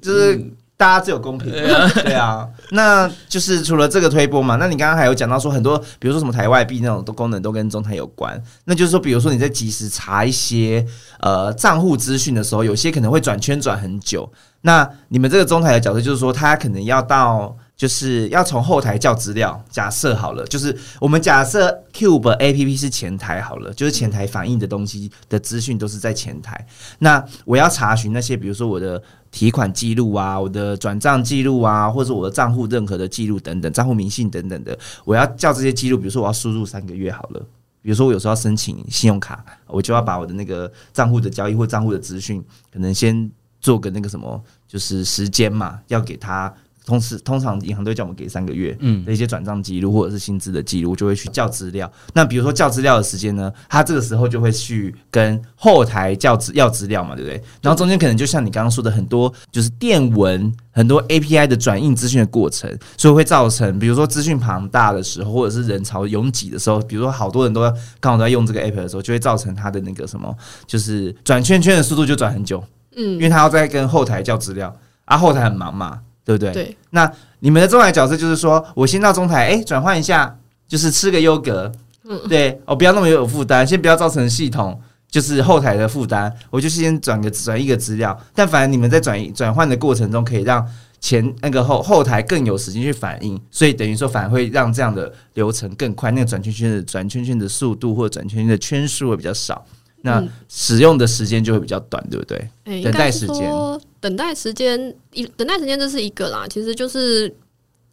[0.00, 0.38] 就是
[0.76, 10.84] 大家自有公平，对啊，那就是除了这个推波嘛，那你刚刚还有讲到说很多，比如说什么台外币那种的功能都跟中台有关，那就是说，比如说你在及时查一些
[11.20, 14.30] 呃账户资讯的时候，有些可能会转圈转很久，
[14.62, 17.56] 那你们这个中台的角色就是说，他可能要到。
[17.76, 26.66] 就是要从后台叫资料，假设好了，就是我们假设 Cube A P P 是前台好了，就是前台反映的东西的资讯都是在前台。
[27.00, 37.44] 那我要查询那些，比如说我的提款记录啊，我的转账记录啊，或者我的账户任何的记录等等，账户明细等等的，我要叫这些记录，比如说我要输入三个月好了。
[37.82, 46.50] 比如说，我有时候要申请信用卡，我就要把我的那个账户的交易或账户的资讯，可能先做个那个什么，就是时间嘛，要给他。
[46.86, 51.90] 同时，通常银行都会叫我们给三个月嗯的一些转账记录或者是薪资的记录，就会去叫资料。
[52.12, 57.42] 那比如说叫资料的时间呢，他这个时候就会去跟后台叫资要资料嘛，对不对？
[57.62, 72.62] 然后中间可能就像你刚刚说的，很多就是电文、很多 API 的转印资讯的过程，所以会造成，比如说资讯庞大的时候，或者是人潮拥挤的时候，比如说好多人都要刚好都在用这个 app 的时候，就会造成它的那个什么，就是转圈圈的速度就转很久，
[72.96, 74.74] 嗯因嗯，为他要在跟后台叫资料，
[75.06, 76.52] 啊，后台很忙嘛，对不对？
[76.52, 77.10] 对，那
[77.40, 81.70] 你们的中台角色就是说，我先到中台，哎、转换一下，就是吃个优格，
[82.08, 82.18] 嗯。
[82.28, 90.66] 对，哦，不要那么有负担，先不要造成系统就是后台的负担，我就先转个转一个资料，但反正你们在转移转换的过程中，可以让
[91.00, 99.64] 前那个后后台更有时间去反应，所以等于说反而会让这样的流程更快，那个转圈圈的转圈圈的速度或者转圈圈的圈数会比较少，
[100.00, 100.28] 那嗯。
[100.48, 102.48] 使用的时间就会比较短，对不对？
[102.64, 103.50] 哎，等待时间。
[103.50, 107.34] 说等待时间一等待时间这是一个啦，其实就是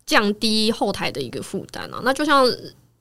[0.06, 2.02] 降低后台的一个负担啊。
[2.04, 2.46] 那就像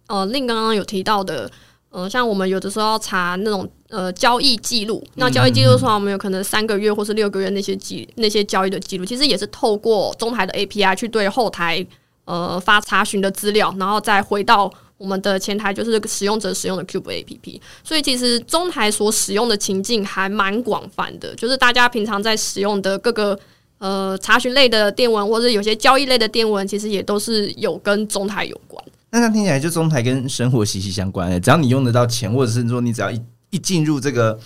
[0.07, 1.51] 呃令刚刚有提到的，
[1.88, 11.85] 呃，像我们有的时候要查那种呃交易记录，那交易记录的话，我们有可能三个月或是六个月那些记那些交易的记录，其实也是透过中台的 API 去对后台
[12.27, 14.73] 呃发查询的资料，然后再回到。
[15.01, 23.39] 我们的前台就是使用者使用的 Cube APP，所以其实中台所使用的情境还蛮广泛的，就是大家平常在使用的各个
[23.79, 28.85] 呃查询类的电文，或者有些交易类的电文，其实也都是有跟中台有关。
[29.11, 34.39] 那那听起来就中台跟生活息息相关、欸，只要你用得到钱，或者是说你只要一一进入这个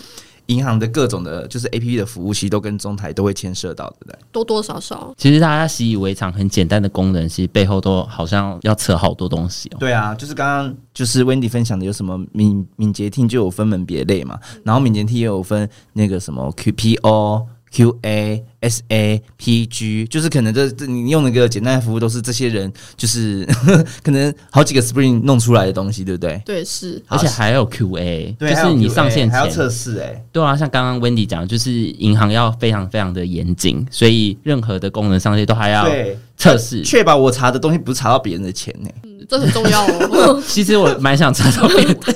[0.47, 4.19] 银行的各种的，就是 A P P 的服务，其实都跟中台都会牵涉到，对不对？
[4.31, 9.77] 多多少少，其实大家习以为常、很简单的功能，其实背后都好像要扯好多东西哦。
[9.79, 17.47] 对啊，就是刚刚就是 Wendy 分享的，有什么敏敏捷听就有分门别类嘛，然后敏捷听也有分那个什么 Q P O。
[17.75, 23.45] QA、SA、PG，就是可能这这你用那个简单的服务都是这些人，就是
[24.05, 26.41] 可能好几个 Spring 弄出来的东西，对不对？
[26.45, 27.03] 对，是。
[27.09, 35.89] 而且还有 QA，对，就是你上线还要前测试，哎，对啊，像刚刚 Wendy 讲，就是银行要非常非常的严谨，所以任何的功能上线都还要，
[36.37, 36.83] 测试。
[36.83, 38.89] 确保我查的东西不是查到别人的钱呢。
[39.03, 40.43] 嗯这很重要哦。
[40.47, 42.15] 其实我蛮想查到别人的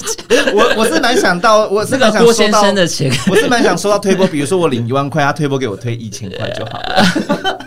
[0.54, 7.58] 我我是蛮想到，我是那个蛮想收到郭先生的钱，我是蛮想收到推波，比如说我领一万块，他推波给我推一千块就好了。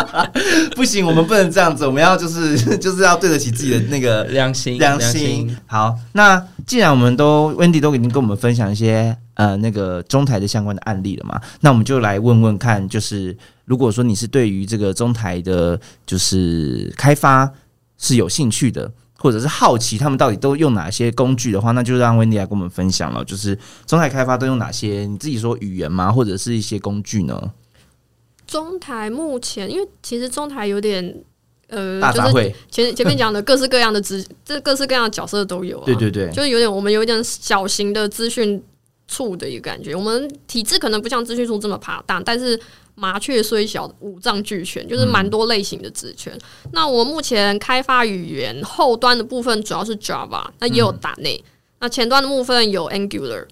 [0.76, 5.54] 不行，我们不能这样子，我们要就是 就是要对得起自己的那个良心良心。
[5.66, 17.50] 好，那既然我们都 Wendy 都已经跟我们分享一些呃那个中台的相关的案例了嘛，那我们就来问问看，就是如果说你是对于这个中台的，就是开发
[18.00, 18.90] 是有兴趣的。
[19.22, 23.22] 或者是好奇他们到底都用哪些工具的话，那就让 Wendy 来跟我们分享了。
[23.22, 25.04] 就是中台开发都用哪些？
[25.04, 26.10] 你自己说语言吗？
[26.10, 27.52] 或者是一些工具呢？
[28.46, 31.04] 中台目前，因为其实中台有点
[31.68, 35.82] 呃，就是大杂烩，前前面讲的各式各样的资， 这各式各样的角色都有、啊。
[35.84, 38.62] 对对对，就是有点我们有一点小型的资讯
[39.06, 39.94] 处的一个感觉。
[39.94, 42.58] 我们体制可能不像资讯处这么庞大，但是
[42.94, 46.36] 麻雀虽小，五脏俱全，就是蛮多类型的职权。
[46.72, 51.42] 那我目前开发语言后端的部分主要是 Java，那也有打内。
[51.80, 53.46] 那前端的部分有 Angular，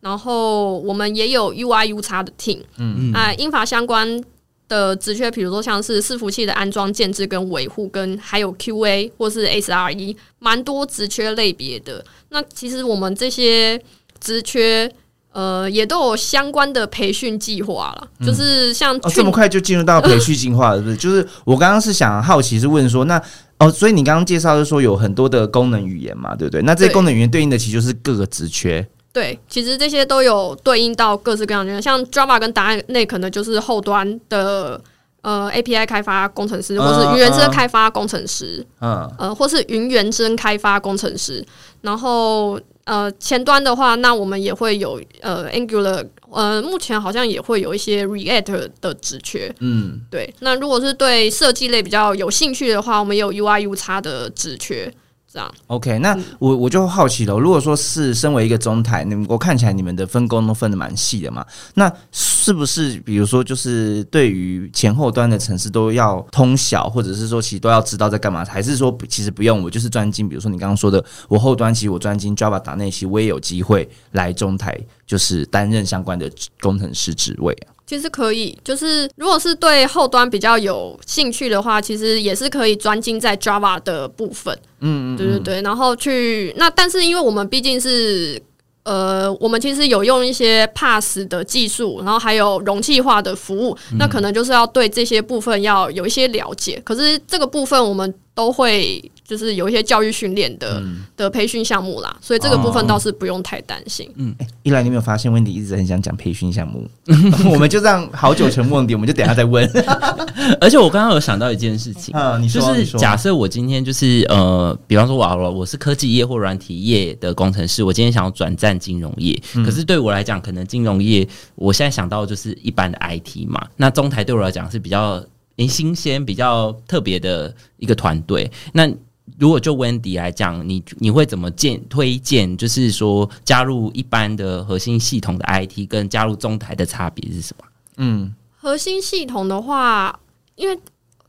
[0.00, 2.60] 然后我们也有 UI U 叉的 team。
[2.78, 4.22] 嗯嗯，那英法相关。
[4.66, 12.02] 的职缺，比如说像是伺服器的安装、建制跟维护，跟还有 QA 或是 SRE，蛮多职缺类别的。
[12.30, 13.78] 那其实我们这些
[14.18, 14.90] 职缺，
[15.34, 18.08] 呃，也都有相关的培训计划了。
[18.24, 20.96] 就是像哦，这么快就进入到培训计划了，是不是？
[20.96, 23.20] 就是我刚刚是想好奇是问说，那
[23.58, 26.62] 哦，所以你刚刚介绍是说有很多的功能语言嘛，对不对？
[26.62, 28.86] 那这些功能语言对应的其实就是各个职缺。
[29.12, 34.80] 对，其实这些都有对应到各式各样的，像 Java 跟答案内可能就是后端的
[35.22, 41.44] 呃 API 开发工程师，或是云原生开发工程师，嗯，呃，或是云原生开发工程师。
[41.80, 49.54] 然后呃前端的话，那我们也会有呃 Angular，呃目前好像也会有一些 React 的职缺。
[49.60, 54.92] 嗯，对，那如果是对设计类比较有兴趣的话，我们也有 UI U 叉的职缺。
[55.34, 61.44] 这样 OK，那我我就好奇了，如果说是身为一个中台，你们我看起来你们的分工都分的蛮细的嘛，
[61.74, 77.73] 那是不是比如说就是对于前后端的城市都要通晓，或者是说其实都要知道在干嘛，还是说其实不用，我就是专精，比如说你刚刚说的，我后端其实我专精 Java 打内，其实我也有机会来中台，就是担任相关的工程师职位啊。
[77.86, 84.58] 其实可以，就是如果是对后端比较有兴趣的话，其实也是可以专精在 Java 的部分。
[84.80, 88.40] 嗯嗯，对对对，然后去那，但是因为我们毕竟是
[88.84, 96.80] 呃，我们其实有用一些 Pass 的技术，然后还有容器化的服务，那可能就是要对这些部分要有一些了解。
[96.84, 100.82] 可是这个部分我们都会就是有一些教育训练的、
[101.16, 104.10] 的培训项目啦，所以这个部分倒是不用太担心。
[104.16, 106.88] 嗯一来，你有没有发现温迪一直很想讲培训项目？
[107.50, 109.64] 我们就这样好久成问题，我们就等下再问。
[110.60, 125.26] 而且我刚刚有想到一件事情，嗯，你说，就是假设我今天就是呃，比方说我好了，我是科技业或软体业的工程师，我今天想要转战金融业，可是对我来讲，可能金融业我现在想到就是一般的 IT 嘛，那中台对我来讲是比较诶
[125.58, 128.50] 新鲜、比较特别的一个团队。
[128.72, 128.90] 那
[129.38, 132.56] 如果就 Wendy 来讲，你你会怎么建推荐？
[132.56, 137.64] 就是说加入一般的核心系统的 IT 跟加入中台的差别是什么？
[137.96, 140.18] 嗯核心系统的话，
[140.56, 140.78] 因为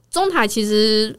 [0.10, 1.18] 中台其实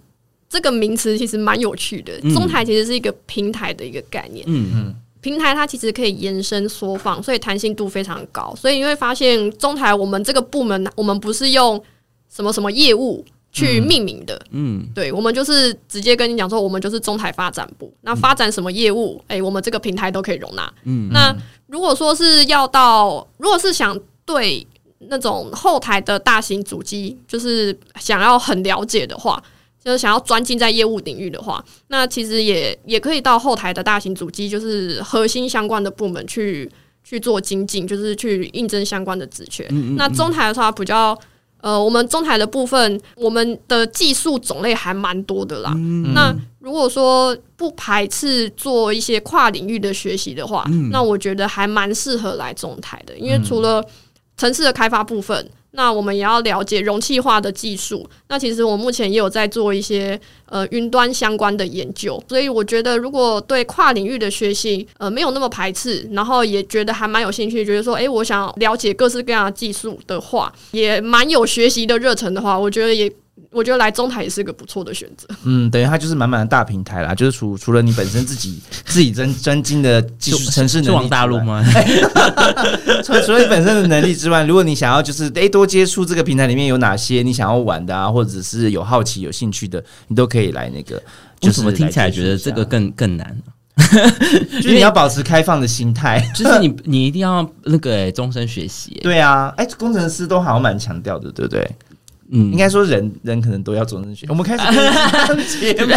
[0.48, 4.44] 这个名词其实蛮有趣的，嗯中台其实是一个平台的一个概念。
[4.48, 8.54] 嗯嗯平台它其实可以延伸缩放，所以弹性度非常高。
[8.54, 11.82] 所以你会发现，中台我们这个部门，我们不是用
[12.28, 17.90] 什么什么业务去命名的，嗯对我们就是直接跟你讲说，我们就是中台发展部。
[18.02, 20.70] 那发展什么业务，诶，我们这个平台都可以容纳。
[20.84, 21.34] 嗯那
[21.66, 24.66] 如果说是要到，如果是想对
[24.98, 29.42] 那种后台的大型主机，就是想要很了解的话，
[29.82, 36.70] 就是想要专精在业务领域的话，那其实也也可以到后台的大型主机，就是核心相关的部门去
[37.02, 39.66] 去做精进，就是去应征相关的职缺。
[39.96, 41.18] 那中台的话比较。
[41.66, 45.74] 呃，我们中台的部分，我们的技术种类还蛮多的啦。
[46.14, 53.84] 那如果说不排斥做一些跨领域的学习的话，那我觉得还蛮适合来中台的，因为除了
[54.36, 58.04] 城市的开发部分，那我们也要了解容器化的技术。
[58.28, 73.12] 那其实我目前也有在做一些呃云端相关的研究，所以我觉得如果对跨领域的学习呃没有那么排斥，然后也觉得还蛮有兴趣，觉得说诶我想了解各式各样的技术的话，也蛮有学习的热忱的话，我觉得也。
[73.50, 75.26] 我觉得来中台也是个不错的选择。
[75.44, 81.64] 嗯，等于它就是满满的大平台啦，就是除除了你本身自己 自己真真精的技术城市能力，往大陆吗？
[83.04, 91.02] 除除了你本身的能力之外，如果你想要就是诶多接触这个平台里面有哪些你想要玩的啊，或者是有好奇有兴趣的，你都可以来那个。
[91.42, 93.36] 为什么听起来觉得这个更更难？
[93.76, 98.98] 就是你要保持开放的心态，就是你你一定要那个终身学习。
[99.02, 101.70] 对啊，哎，工程师都好像蛮强调的，对不对？
[102.30, 104.26] 嗯，应该说人人可能都要终身学。
[104.30, 105.92] 我们开始节目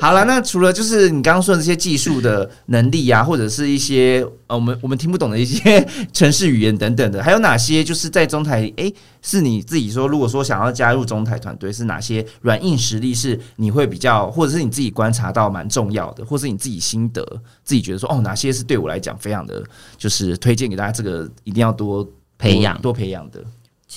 [0.00, 0.24] 好了。
[0.24, 8.72] 那除了就是你刚刚说的这些技术的能力啊，或者是一些呃我们我们听不懂的一些城市语言等等的，还有哪些就是在中台？
[8.76, 8.92] 哎，
[9.22, 17.22] 是你自己说，如果说想要加入中台团队，是哪些软硬实力是你会比较，或者是你自己观察到蛮重要的，或是你自己心得，
[17.64, 19.62] 自己觉得说哦，哪些是对我来讲非常的，
[19.96, 22.06] 就是推荐给大家，这个一定要多
[22.36, 23.42] 培养、多培养的。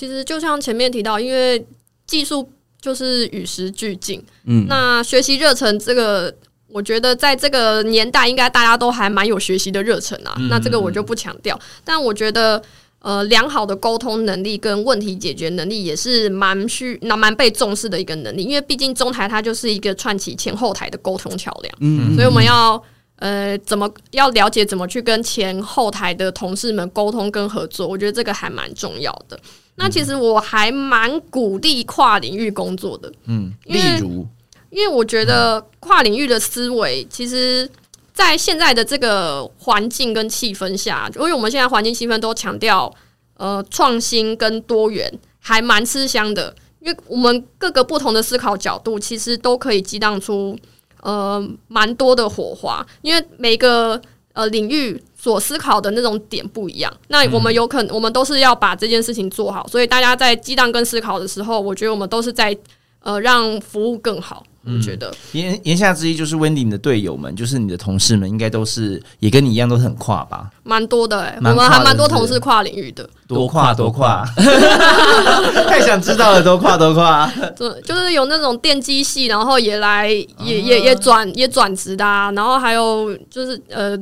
[0.00, 1.62] 其实就像前面提到，因为
[2.06, 6.34] 技术就是与时俱进，嗯，那学习热忱这个，
[6.68, 10.34] 我觉得在这个年代，应该大家都还蛮有学习的热忱啊。
[10.48, 12.62] 那这个我就不强调，但我觉得，
[13.00, 18.42] 呃，良好的沟通能力跟问题解决能力也是蛮需、那蛮被重视的一个能力。
[18.42, 22.82] 因为毕竟中台它就是一个串起前后台的沟通桥梁，嗯，所以我们要
[23.16, 29.38] 呃，怎么要了解怎么去跟前后台的同事们沟通跟合作，我觉得这个还蛮重要的。
[29.82, 34.26] 那其实我还蛮鼓励跨领域工作的，嗯，例如，
[34.68, 37.66] 因为我觉得跨领域的思维，其实，
[38.12, 42.94] 在现在的这个环境跟气氛下，因为我们现在环境气氛都强调
[43.38, 46.54] 呃创新跟多元，还蛮吃香的。
[46.80, 50.58] 因为我们各个不同的思考角度，其实都可以激荡出
[51.00, 53.98] 呃蛮多的火花，因为每个
[54.34, 55.02] 呃领域。
[55.22, 62.56] 所思考的那种点不一样，那我们有可能，我们都是要把这件事情做好，所以大家在激荡跟思考的时候，我觉得我们都是在
[63.02, 64.42] 呃让服务更好。
[64.64, 70.50] 我觉得言言下之意就是，Wendy 的队友们，就是你的同事们，应该都是也跟你一样，都是很跨吧？
[70.62, 74.24] 蛮多的哎，我们还蛮多同事跨领域的，多跨多跨，
[75.68, 77.30] 太想知道了，多跨多跨。
[77.56, 83.98] 就就是有那种电机系，然后也来也也也转也转职的，啊，然后还有就是呃。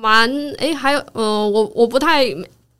[0.00, 2.24] 蛮哎，还有嗯，我我不太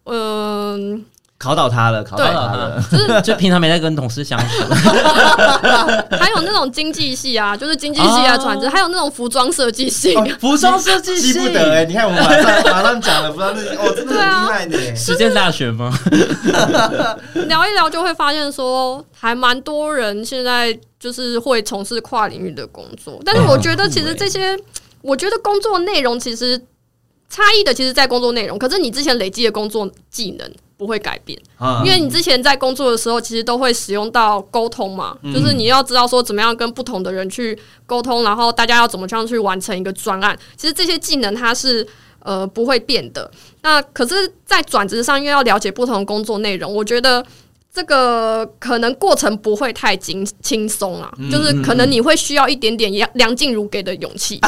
[0.04, 1.04] 嗯，
[1.36, 4.46] 考倒他了，考倒他了，就是 就平常没在跟同事相处。
[6.16, 14.96] 还有那种经济系啊，就是经济系啊，转职，还有那种服装设计系，服装设计系不得哎，你看我们马上 马上讲了服装设计，哦，真的很厉害呢。
[14.96, 15.92] 实践大学吗？
[17.46, 24.58] 聊一聊就会发现说，还蛮多人现在就是会从事跨领域的工作，但是我觉得其实这些，
[25.02, 26.60] 我觉得工作内容其实。
[27.28, 31.38] 差异的其实，在工作内容，可是你之前累积的工作技能不会改变，
[31.84, 41.86] 因为你之前在工作的时候，其实都会使用到沟通嘛，就是你要知道说怎么样跟不同的人去沟通，然后大家要怎么样去完成一个专案，其实这些技能它是
[42.20, 43.30] 呃不会变的。
[43.62, 47.24] 那可是，在转职上，因为要了解不同工作内容，我觉得。
[47.78, 54.40] 这个可能过程不会太轻轻松啊，就是可能你会需要一点点梁梁静茹给的勇气。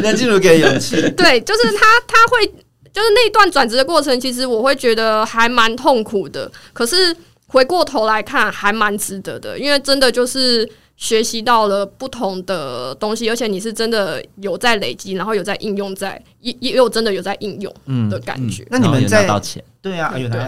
[0.00, 2.44] 梁静茹给的勇气， 对，就是他他会
[2.92, 6.50] 就是那段转职的过程，其实我会觉得还蛮痛苦的。
[6.72, 10.68] 可是回过头来看，还蛮值得的，因为真的就是。
[11.00, 17.74] 学习到了不同的东西，而且你是真的有在累积，然后有在应用，在也也有真的有在应用
[18.10, 18.64] 的感觉。
[18.70, 19.64] 那你们在到钱？
[19.80, 20.46] 对啊，有拿。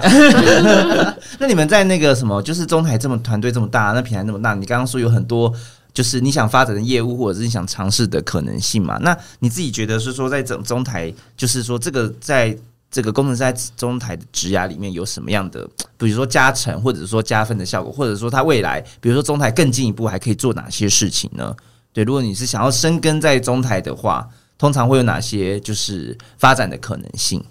[1.40, 5.50] 那你们在那个什么，就是中台这么团队这么大，那平台那么大，你刚刚说有很多
[5.94, 8.98] 就是你想发展的业务，或者是你想尝试的可能性嘛？
[9.00, 12.54] 那你自己觉得是说，在整中台，就是说这个在。
[12.92, 15.66] 这个工程师在中台的职涯里面有什么样的，
[15.96, 21.56] 比如说加成或者说加分的效果，或者说他未来，比如说中台更进一步还可以做哪些事情呢？
[21.94, 24.28] 对，如果你是想要深耕在中台的话，
[24.58, 27.42] 通常会有哪些就是发展的可能性？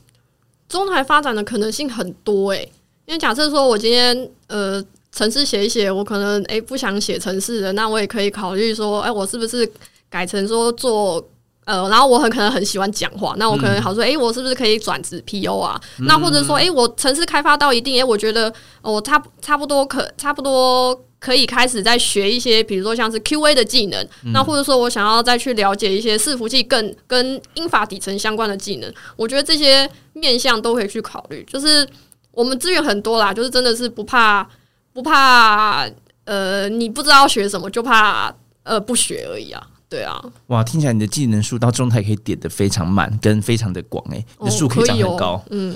[0.70, 2.72] 中台发展的可能性很多诶，
[3.06, 4.82] 因为假设说我今天呃
[5.12, 9.70] 城市写一写，我可能诶不想写城市的，那我也可以考虑说，哎，我是不是
[10.08, 11.28] 改成说做。
[11.66, 15.80] 呃，然后我很可能很喜欢讲话，那我可能好说，哎，我是不是可以转职 PO 啊？
[15.99, 18.51] 那或者说，哎，我城市开发到一定，哎，我觉得
[18.82, 31.45] 我差差不多可差不多可以开始再学一些，比如说像是 QA 的技能，那或者说我想要再去了解一些伺服器更跟英法底层相关的技能，我觉得这些面向都可以去考虑。
[31.47, 31.88] 就是
[32.32, 34.45] 我们资源很多啦，就是真的是不怕
[34.93, 35.88] 不怕
[36.26, 38.34] 呃，你不知道学什么，就怕
[38.64, 39.62] 呃不学而已啊。
[39.92, 45.76] 对啊，哇，听起来你的技能树到中台可以点的非常满，跟非常的广哎，你的树可以长很高，嗯，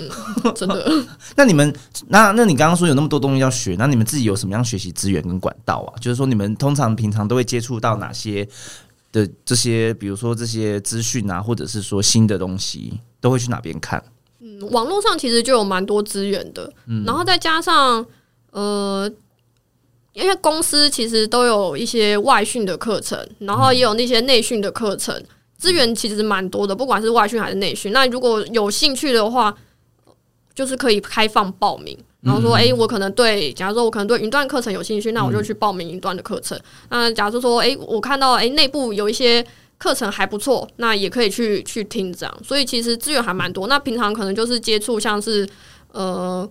[0.56, 0.90] 真的。
[1.36, 1.76] 那你们，
[2.08, 6.00] 那那你刚刚说有那么多东西要学，那你们自己有什么样学习资源跟管道啊？
[6.00, 8.48] 就是说你们通常平常都会接触到哪些
[9.12, 14.02] 的这些，比如说这些资讯啊，或者是说新的东西，都会去哪边看？
[14.40, 18.06] 嗯，网络上其实就有蛮多资源的，嗯然后再加上
[18.52, 19.12] 呃。
[20.16, 25.22] 因为公司其实都有一些外训的课程，然后也有那些内训的课程，
[25.58, 27.92] 资源其实蛮多的，不管是外训还是内训。
[27.92, 29.54] 那如果有兴趣的话，
[30.54, 31.98] 就是可以开放报名。
[32.22, 36.58] 然后说，哎，我可能对，假如说我可能对云端课程有兴趣，那我就去报名云端的课程。
[36.90, 39.46] 那假如说，哎，我看到哎内部有一些
[39.78, 42.38] 课程还不错，那也可以去去听这样。
[42.42, 43.68] 所以其实资源还蛮多。
[43.68, 45.46] 那平常可能就是接触像是
[45.92, 46.50] 呃。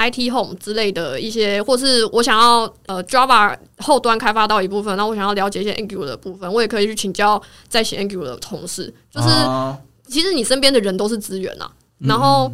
[0.00, 8.92] IT Home 之类的一些，或是我想要呃 Java 后端开发到一部分，那我想要了解一些 Angular 的部分，我也可以去请教在写 Angular 的同事。
[9.10, 9.28] 就是
[10.08, 12.50] 其实你身边的人都是资源啊，然后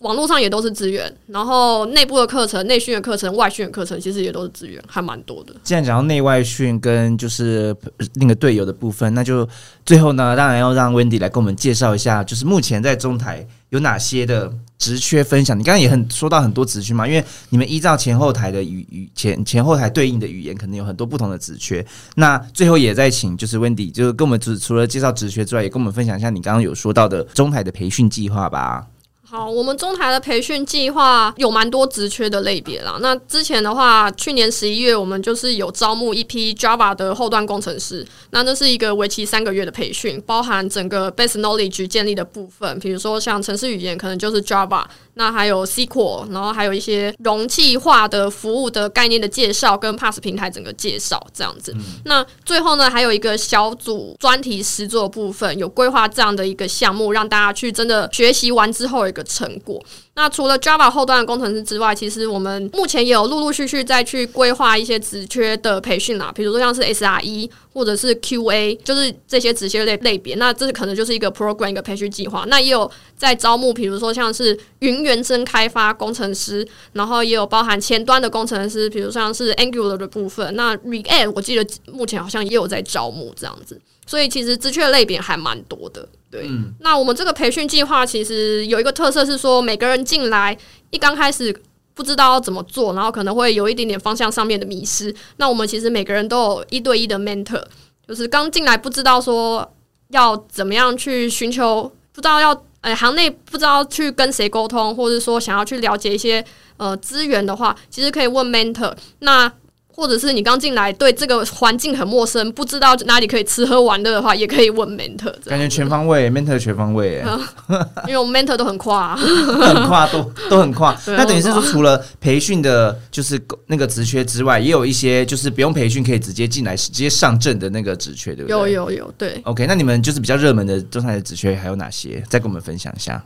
[0.00, 5.54] 网络上也都是资源，然后内部的课程、内训的课程、外训的课程，其实也都是资源，还蛮多的。
[5.62, 7.74] 既然讲到内外训跟就是
[8.16, 9.48] 那个队友的部分，那就
[9.86, 14.52] 最后呢，当然要让 Wendy 来跟我们介绍一下，就是目前在中台有哪些的。
[14.78, 21.84] 职缺分享，你刚刚也很说到很多职缺嘛，因为你们依照前后台的语语前前后台对应的语言，可能有很多不同的职缺。
[22.16, 28.86] 那最后也在请就是 Wendy，就是跟我们除除了介绍职缺之外，也跟我们分享一下你刚刚有说到的中台的培训计划吧。
[29.34, 32.98] 好，我们中台的培训计划有蛮多职缺的类别啦。
[33.00, 38.06] 那之前的话，去年十一月我们就是有招募一批 Java 的后端工程师。
[38.30, 44.84] 那这是一个为期三个月的培训，包含整个 Base Knowledge 建立的部分，比如说像程式语言，可能就是 Java。
[45.16, 51.72] 那还有 SQL，然后还有一些容器化的服务的概念的介绍，跟 Pass 平台整个介绍这样子。
[52.04, 59.82] 那最后呢，还有一个小组专题实作部分，有规划这样的一个项目，让大家去真的学习完之后有一个成果。
[60.14, 70.36] 那除了 Java 后端的工程师之外，其实我们目前也有陆陆续续再去规划一些职缺的培训啦，比如说像是 SRE 或者是 QA，就是这些职缺类类别。
[70.36, 72.44] 那这是可能就是一个 program 一个培训计划。
[72.46, 80.54] 那也有在招募，比如说像是云原生开发工程师，然后也有包含前端的工程师，比如像是 Angular 的部分。
[80.54, 83.80] 那 React 我记得目前好像也有在招募这样子。
[84.06, 86.48] 所以其实资确类别还蛮多的，对。
[86.80, 90.56] 那我们这个培训计划其实有一个特色是说，每个人进来
[90.90, 91.54] 一刚开始
[91.94, 95.14] 不知道要怎么做，然后可能会有一点点方向上面的迷失。
[95.36, 97.62] 那我们其实每个人都有一对一的 mentor，
[98.06, 99.72] 就是刚进来不知道说
[100.08, 106.44] 要怎么样去寻求，不知道要呃行内不知道去跟谁沟通，或者说想要去了解一些
[106.76, 108.94] 呃资源的话，其实可以问 mentor。
[109.20, 109.50] 那
[109.94, 115.32] 或者是你刚进来对这个环境很陌生，不知道哪里可以吃喝玩乐的话，也可以问 mentor。
[115.44, 117.24] 感觉全方位，mentor 全方位，
[118.08, 120.98] 因为我们 mentor 都很跨， 很跨，都都很跨。
[121.06, 128.52] 那等于是说，除了培训的，就是那个职缺之外，也有一些就是不用培训可以直接进来直接上阵的那个职缺，对不对？
[128.52, 129.40] 有有有，对。
[129.44, 132.22] OK，那你们就是比较热门的中台的职缺还有哪些？
[132.28, 133.22] 再跟我们分享一下。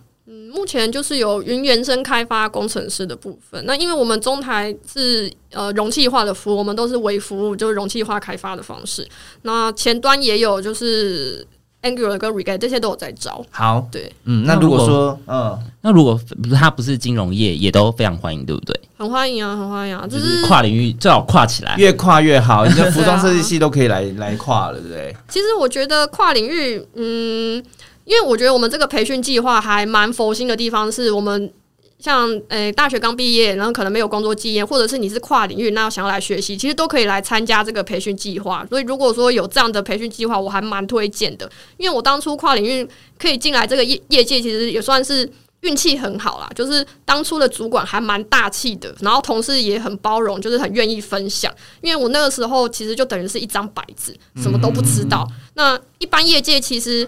[0.52, 3.62] 目前就是有云原生开发工程师的部分。
[3.66, 9.06] 那因为我们中台是呃容器化的服务，我们都是微服务，就是容器化开发的方式。
[9.42, 11.46] 那前端也有就是
[11.82, 13.44] Angular 跟 React 这些都有在招。
[13.50, 18.80] 好，对，嗯，那如果说，嗯，那如果不是他不是金融业，也都非常欢迎，对不对？
[18.96, 22.66] 很欢迎啊，很欢迎啊，就是跨领域最好跨起来，越跨越好。
[22.66, 25.14] 你的服装设计系都可以来来跨了，对不对？
[25.28, 27.62] 其实我觉得跨领域，嗯。
[28.08, 31.52] 因为我觉得我们这个培训计划还蛮佛心的地方，是我们
[31.98, 38.64] 像诶大学刚毕业，然后可能没有工作经验，或者是你是跨领域，那想要来学习，其实都可以来参加这个培训计划。
[38.70, 41.50] 所以如果说有这样的培训计划，我还蛮推荐的。
[41.76, 42.88] 因为我当初跨领域
[43.18, 45.30] 可以进来这个业业界，其实也算是
[45.60, 46.48] 运气很好啦。
[46.54, 51.52] 就是当初的主管还蛮大气的，然后同事也很包容，就是很愿意分享。
[51.82, 55.28] 因为我那个时候其实就等于是一张白纸，什么都不知道。
[55.52, 57.06] 那一般业界其实。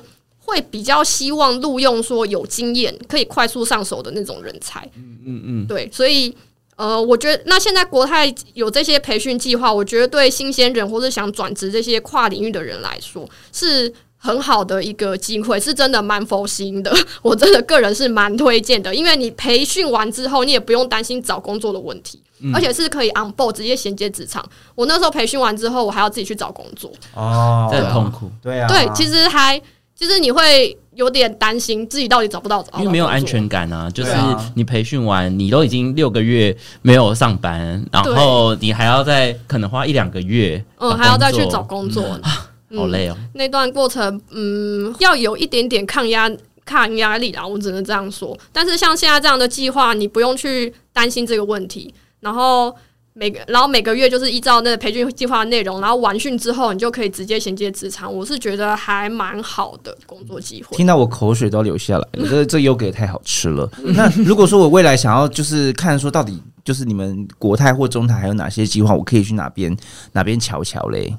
[0.51, 4.81] 会比较希望录用说有经验、可以快速上手的那种人才。
[4.97, 6.37] 嗯嗯嗯，对，所以
[6.77, 16.91] 呃，我觉得那现在国泰有这些培训计划，我觉得对新鲜人或者想转职这些跨领域的人来说是很好的一个机会，是真的蛮佛心的。
[17.23, 22.23] 我真的个人是蛮推荐的，因为你培训完之后，你也不用担心找工作的问题，
[22.55, 24.43] 而且是可以 on board 直接衔接职场。
[24.75, 28.31] 我那时候培训完之后，我还要自己去找工作哦，这很痛苦。
[28.43, 29.61] 对啊，对，其实还。
[30.01, 34.11] 其实你会有点担心自己到底找不到，因为没有安全感啊，就是
[34.55, 42.79] 你培训完，你都已经六个月没有上班，然后你还要再可能花一两个月，嗯，还要再去找，工作，嗯。
[42.79, 43.17] 好累哦。
[43.35, 46.31] 那段过程，嗯，要有一点点抗压
[46.65, 48.35] 抗压力啦，我只能这样说。
[48.53, 52.75] 但是像现在这样的计划，你不用去担心这个问题，然后
[53.13, 58.13] 每个然后每个月就是依照那个培训计划的内容，然后完训之后，你就可以直接衔接职场。
[58.13, 60.77] 我是觉得还蛮好的工作机会。
[60.77, 63.69] 听到我口水都流下来了，这这优格也太好吃了。
[63.79, 69.77] 那如果说我未来想要就是看说到底就是你们国泰或中台还有哪些计划，我可以去哪边
[70.13, 71.17] 哪边瞧瞧嘞？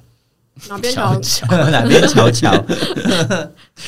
[0.68, 1.48] 哪边瞧瞧？
[1.70, 2.66] 哪边瞧瞧？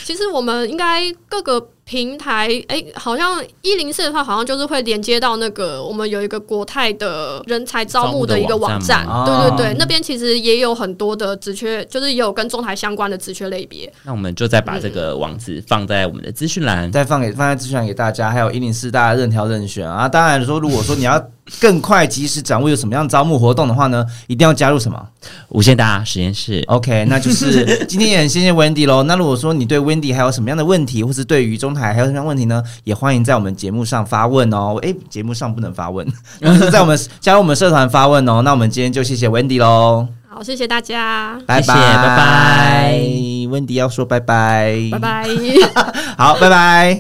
[0.06, 13.92] 其实我们应该各个平台，哎、好像一零四的话，好像就是会连接到那个我们有一个国泰的人才招募的一个网站，对对对，那边其实也有很多的职缺，就是也有跟中台相关的职缺类别。
[14.04, 16.92] 那我们就再把这个网址放在我们的资讯栏。
[16.92, 20.08] 再放给放在资讯栏给大家，还有一零四大家任挑任选啊。
[20.08, 21.22] 当然说，如果说你要
[21.60, 25.08] 更快及时掌握有什么样招募活动的话呢，一定要加入什么
[25.50, 29.04] 无限大实验室，？OK，那就是今天也很谢谢 Wendy 喽。
[29.04, 32.62] 那如果说你对 Wendy 还有什么样的问题，或是对于中台还有什么问题呢？
[32.84, 34.78] 也欢迎在我们节目上发问哦。
[34.82, 36.08] 哎，节目上不能发问，
[36.42, 38.42] 是在我们 加入我们社团发问哦。
[38.42, 40.08] 那我们今天就谢谢温迪喽。
[40.28, 43.00] 好，谢谢大家，拜拜，拜拜。
[43.50, 45.28] 温迪要说拜拜，拜拜，
[46.18, 47.00] 好，拜拜。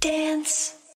[0.00, 0.73] Dance。